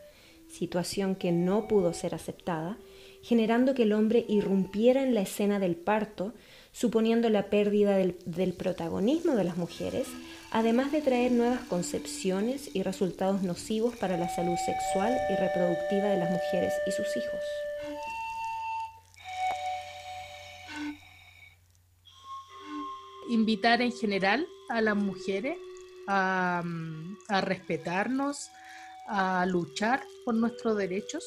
situación 0.49 1.15
que 1.15 1.31
no 1.31 1.69
pudo 1.69 1.93
ser 1.93 2.17
aceptada, 2.17 2.79
generando 3.23 3.75
que 3.75 3.85
el 3.85 3.93
hombre 3.93 4.25
irrumpiera 4.29 5.05
en 5.05 5.15
la 5.15 5.21
escena 5.21 5.61
del 5.61 5.77
parto, 5.77 6.33
suponiendo 6.75 7.31
la 7.31 7.45
pérdida 7.45 7.97
del, 7.97 8.53
protagonismo 8.53 9.37
de 9.37 9.45
las 9.45 9.57
mujeres, 9.57 10.09
además 10.51 10.91
de 10.91 11.03
traer 11.03 11.31
nuevas 11.31 11.61
concepciones 11.61 12.75
y 12.75 12.83
resultados 12.83 13.43
nocivos 13.43 13.97
para 13.97 14.19
la 14.19 14.29
salud 14.29 14.57
sexual 14.67 15.17
y 15.31 15.37
reproductiva 15.37 16.09
de 16.09 16.19
las 16.19 16.31
mujeres 16.33 16.75
y 16.87 16.91
sus 16.91 17.07
hijos. 17.17 17.41
Invitar 23.31 23.81
en 23.81 23.93
general 23.93 24.45
a 24.69 24.81
las 24.81 24.97
mujeres 24.97 25.57
a, 26.09 26.63
respetarnos, 27.41 28.51
a 29.07 29.47
luchar 29.47 30.03
por 30.25 30.35
nuestros 30.35 30.77
derechos. 30.77 31.25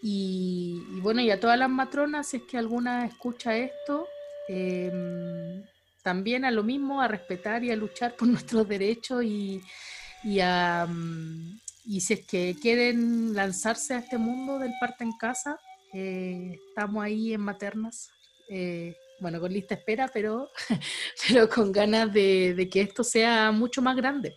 Y, 0.00 0.82
bueno, 1.00 1.20
y 1.20 1.30
a 1.30 1.40
todas 1.40 1.58
las 1.58 1.68
matronas, 1.68 2.28
si 2.28 2.38
es 2.38 2.42
que 2.44 2.58
alguna 2.58 3.06
escucha 3.06 3.56
esto, 3.56 4.06
em, 4.52 5.64
también 6.02 6.44
a 6.44 6.50
lo 6.50 6.62
mismo, 6.62 7.00
a 7.00 7.08
respetar 7.08 7.64
y 7.64 7.70
a 7.70 7.76
luchar 7.76 8.16
por 8.16 8.28
nuestros 8.28 8.68
derechos 8.68 9.24
y, 9.24 9.62
a, 10.40 10.86
mm, 10.88 11.60
y 11.86 12.00
si 12.00 12.14
es 12.14 12.26
que 12.26 12.56
quieren 12.60 13.34
lanzarse 13.34 13.94
a 13.94 13.98
este 13.98 14.18
mundo 14.18 14.58
del 14.58 14.72
parte 14.80 15.04
en 15.04 15.12
casa, 15.12 15.58
eh, 15.94 16.58
estamos 16.68 17.02
ahí 17.04 17.32
en 17.32 17.40
Maternas, 17.40 18.10
eh, 18.48 18.96
bueno, 19.20 19.40
con 19.40 19.52
lista 19.52 19.74
espera, 19.74 20.08
pero, 20.12 20.50
pero 21.28 21.48
con 21.48 21.72
ganas 21.72 22.12
de, 22.12 22.68
que 22.70 22.80
esto 22.80 23.04
sea 23.04 23.52
mucho 23.52 23.82
más 23.82 23.96
grande. 23.96 24.36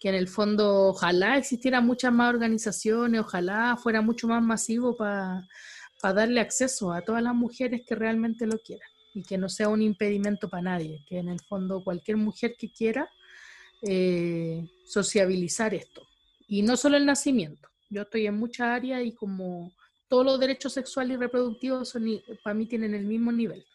Que 0.00 0.10
en 0.10 0.14
el 0.14 0.28
fondo 0.28 0.88
ojalá 0.88 1.38
existieran 1.38 1.84
muchas 1.86 2.12
más 2.12 2.32
organizaciones, 2.32 3.20
ojalá 3.20 3.76
fuera 3.76 4.00
mucho 4.00 4.28
más 4.28 4.42
masivo 4.42 4.96
para 4.96 5.44
darle 6.02 6.40
acceso 6.40 6.92
a 6.92 7.02
todas 7.02 7.22
las 7.22 7.34
mujeres 7.34 7.82
que 7.84 7.96
realmente 7.96 8.46
lo 8.46 8.58
quieran 8.58 8.88
y 9.18 9.24
que 9.24 9.36
no 9.36 9.48
sea 9.48 9.68
un 9.68 9.82
impedimento 9.82 10.48
para 10.48 10.62
nadie, 10.62 11.04
que 11.08 11.18
en 11.18 11.28
el 11.28 11.40
fondo 11.40 11.82
cualquier 11.82 12.16
mujer 12.16 12.54
que 12.56 12.70
quiera 12.70 13.10
eh, 13.82 14.64
sociabilizar 14.84 15.74
esto. 15.74 16.06
Y 16.46 16.62
no 16.62 16.76
solo 16.76 16.96
el 16.96 17.04
nacimiento, 17.04 17.68
yo 17.90 18.02
estoy 18.02 18.26
en 18.26 18.38
muchas 18.38 18.68
áreas 18.68 19.04
y 19.04 19.12
como 19.12 19.72
todos 20.06 20.24
los 20.24 20.38
derechos 20.38 20.72
sexuales 20.72 21.16
y 21.16 21.20
reproductivos 21.20 21.88
son, 21.88 22.04
para 22.44 22.54
mí 22.54 22.66
tienen 22.66 22.94
el 22.94 23.06
mismo 23.06 23.32
nivel, 23.32 23.66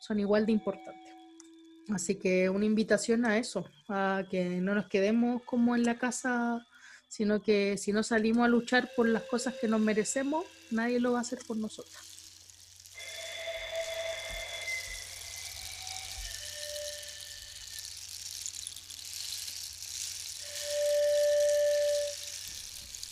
son 0.00 0.18
igual 0.18 0.46
de 0.46 0.52
importantes. 0.52 1.14
Así 1.90 2.16
que 2.16 2.50
una 2.50 2.64
invitación 2.64 3.24
a 3.24 3.38
eso, 3.38 3.70
a 3.88 4.24
que 4.28 4.44
no 4.60 4.74
nos 4.74 4.88
quedemos 4.88 5.42
como 5.44 5.76
en 5.76 5.84
la 5.84 5.96
casa, 5.96 6.66
sino 7.06 7.40
que 7.40 7.78
si 7.78 7.92
no 7.92 8.02
salimos 8.02 8.44
a 8.44 8.48
luchar 8.48 8.90
por 8.96 9.08
las 9.08 9.22
cosas 9.22 9.54
que 9.60 9.68
nos 9.68 9.80
merecemos, 9.80 10.44
nadie 10.72 10.98
lo 10.98 11.12
va 11.12 11.18
a 11.18 11.22
hacer 11.22 11.38
por 11.46 11.56
nosotras. 11.56 12.07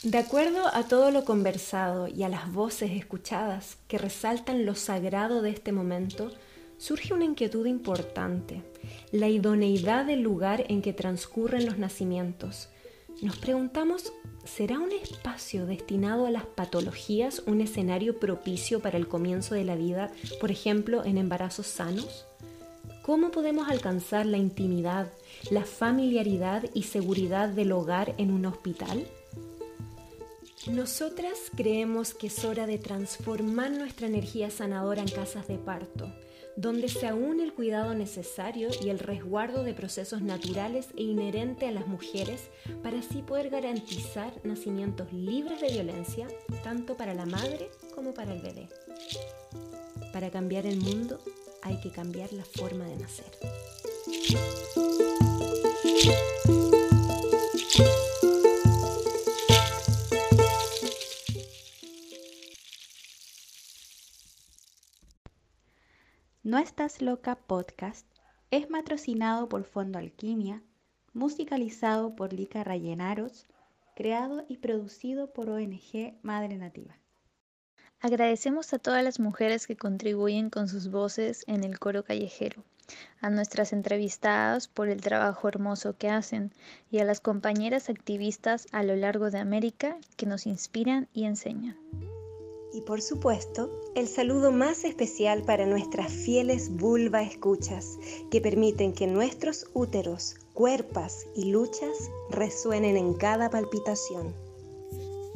De 0.06 0.18
acuerdo 0.18 0.68
a 0.72 0.84
todo 0.84 1.10
lo 1.10 1.24
conversado 1.24 2.06
y 2.06 2.22
a 2.22 2.28
las 2.28 2.52
voces 2.52 2.92
escuchadas 2.92 3.76
que 3.88 3.98
resaltan 3.98 4.64
lo 4.64 4.76
sagrado 4.76 5.42
de 5.42 5.50
este 5.50 5.72
momento, 5.72 6.30
surge 6.78 7.12
una 7.12 7.24
inquietud 7.24 7.66
importante, 7.66 8.62
la 9.10 9.28
idoneidad 9.28 10.04
del 10.04 10.20
lugar 10.20 10.64
en 10.68 10.80
que 10.80 10.92
transcurren 10.92 11.66
los 11.66 11.78
nacimientos. 11.78 12.68
Nos 13.20 13.36
preguntamos, 13.38 14.12
¿será 14.44 14.78
un 14.78 14.92
espacio 14.92 15.66
destinado 15.66 16.26
a 16.26 16.30
las 16.30 16.46
patologías 16.46 17.42
un 17.44 17.60
escenario 17.60 18.20
propicio 18.20 18.78
para 18.78 18.98
el 18.98 19.08
comienzo 19.08 19.56
de 19.56 19.64
la 19.64 19.74
vida, 19.74 20.12
por 20.40 20.52
ejemplo, 20.52 21.04
en 21.04 21.18
embarazos 21.18 21.66
sanos? 21.66 22.26
¿Cómo 23.02 23.32
podemos 23.32 23.68
alcanzar 23.68 24.24
la 24.24 24.38
intimidad, 24.38 25.10
la 25.50 25.64
familiaridad 25.64 26.62
y 26.74 26.84
seguridad 26.84 27.48
del 27.48 27.72
hogar 27.72 28.14
en 28.18 28.30
un 28.30 28.46
hospital? 28.46 29.04
Nosotras 30.70 31.38
creemos 31.56 32.12
que 32.12 32.26
es 32.26 32.44
hora 32.44 32.66
de 32.66 32.78
transformar 32.78 33.70
nuestra 33.70 34.08
energía 34.08 34.50
sanadora 34.50 35.00
en 35.00 35.08
casas 35.08 35.46
de 35.46 35.58
parto, 35.58 36.12
donde 36.56 36.88
se 36.88 37.06
aúne 37.06 37.44
el 37.44 37.52
cuidado 37.52 37.94
necesario 37.94 38.70
y 38.82 38.88
el 38.88 38.98
resguardo 38.98 39.62
de 39.62 39.74
procesos 39.74 40.22
naturales 40.22 40.88
e 40.96 41.04
inherente 41.04 41.68
a 41.68 41.70
las 41.70 41.86
mujeres 41.86 42.48
para 42.82 42.98
así 42.98 43.22
poder 43.22 43.50
garantizar 43.50 44.32
nacimientos 44.42 45.12
libres 45.12 45.60
de 45.60 45.70
violencia, 45.70 46.26
tanto 46.64 46.96
para 46.96 47.14
la 47.14 47.26
madre 47.26 47.70
como 47.94 48.12
para 48.12 48.32
el 48.32 48.42
bebé. 48.42 48.68
Para 50.12 50.30
cambiar 50.30 50.66
el 50.66 50.80
mundo 50.80 51.20
hay 51.62 51.78
que 51.80 51.92
cambiar 51.92 52.32
la 52.32 52.44
forma 52.44 52.86
de 52.86 52.96
nacer. 52.96 53.30
No 66.56 66.62
Estás 66.62 67.02
Loca 67.02 67.34
Podcast 67.34 68.06
es 68.50 68.66
patrocinado 68.66 69.46
por 69.46 69.64
Fondo 69.64 69.98
Alquimia, 69.98 70.62
musicalizado 71.12 72.16
por 72.16 72.32
Lica 72.32 72.64
Rayenaros, 72.64 73.44
creado 73.94 74.42
y 74.48 74.56
producido 74.56 75.34
por 75.34 75.50
ONG 75.50 76.14
Madre 76.22 76.56
Nativa. 76.56 76.96
Agradecemos 78.00 78.72
a 78.72 78.78
todas 78.78 79.04
las 79.04 79.20
mujeres 79.20 79.66
que 79.66 79.76
contribuyen 79.76 80.48
con 80.48 80.68
sus 80.68 80.90
voces 80.90 81.44
en 81.46 81.62
el 81.62 81.78
coro 81.78 82.04
callejero, 82.04 82.64
a 83.20 83.28
nuestras 83.28 83.74
entrevistadas 83.74 84.66
por 84.66 84.88
el 84.88 85.02
trabajo 85.02 85.48
hermoso 85.48 85.98
que 85.98 86.08
hacen 86.08 86.54
y 86.90 87.00
a 87.00 87.04
las 87.04 87.20
compañeras 87.20 87.90
activistas 87.90 88.66
a 88.72 88.82
lo 88.82 88.96
largo 88.96 89.30
de 89.30 89.40
América 89.40 89.98
que 90.16 90.24
nos 90.24 90.46
inspiran 90.46 91.06
y 91.12 91.26
enseñan. 91.26 91.76
Y 92.76 92.82
por 92.82 93.00
supuesto, 93.00 93.70
el 93.94 94.06
saludo 94.06 94.52
más 94.52 94.84
especial 94.84 95.42
para 95.44 95.64
nuestras 95.64 96.12
fieles 96.12 96.76
vulva 96.76 97.22
escuchas, 97.22 97.98
que 98.30 98.42
permiten 98.42 98.92
que 98.92 99.06
nuestros 99.06 99.66
úteros, 99.72 100.36
cuerpas 100.52 101.26
y 101.34 101.46
luchas 101.52 102.10
resuenen 102.28 102.98
en 102.98 103.14
cada 103.14 103.48
palpitación. 103.48 104.34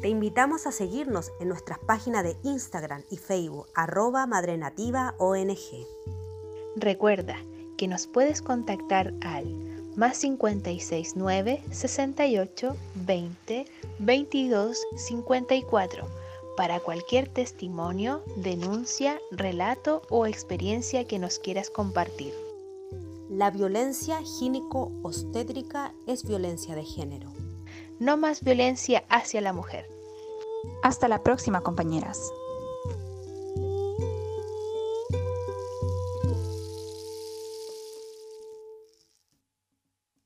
Te 0.02 0.10
invitamos 0.10 0.66
a 0.66 0.72
seguirnos 0.72 1.32
en 1.40 1.48
nuestras 1.48 1.78
páginas 1.78 2.24
de 2.24 2.36
Instagram 2.42 3.04
y 3.10 3.16
Facebook, 3.16 3.68
arroba 3.74 4.26
Nativa 4.26 5.14
ONG. 5.16 5.86
Recuerda 6.76 7.38
que 7.78 7.88
nos 7.88 8.06
puedes 8.06 8.42
contactar 8.42 9.14
al 9.22 9.46
más 9.96 10.18
569 10.20 11.62
68 11.70 12.76
20 12.96 13.64
22 13.98 14.78
54 14.94 16.19
para 16.56 16.80
cualquier 16.80 17.28
testimonio, 17.28 18.22
denuncia, 18.36 19.20
relato 19.30 20.02
o 20.10 20.26
experiencia 20.26 21.06
que 21.06 21.18
nos 21.18 21.38
quieras 21.38 21.70
compartir. 21.70 22.34
La 23.28 23.50
violencia 23.50 24.20
gínico-obstétrica 24.22 25.94
es 26.06 26.24
violencia 26.24 26.74
de 26.74 26.84
género. 26.84 27.32
No 27.98 28.16
más 28.16 28.42
violencia 28.42 29.04
hacia 29.08 29.40
la 29.40 29.52
mujer. 29.52 29.86
Hasta 30.82 31.08
la 31.08 31.22
próxima, 31.22 31.62
compañeras. 31.62 32.32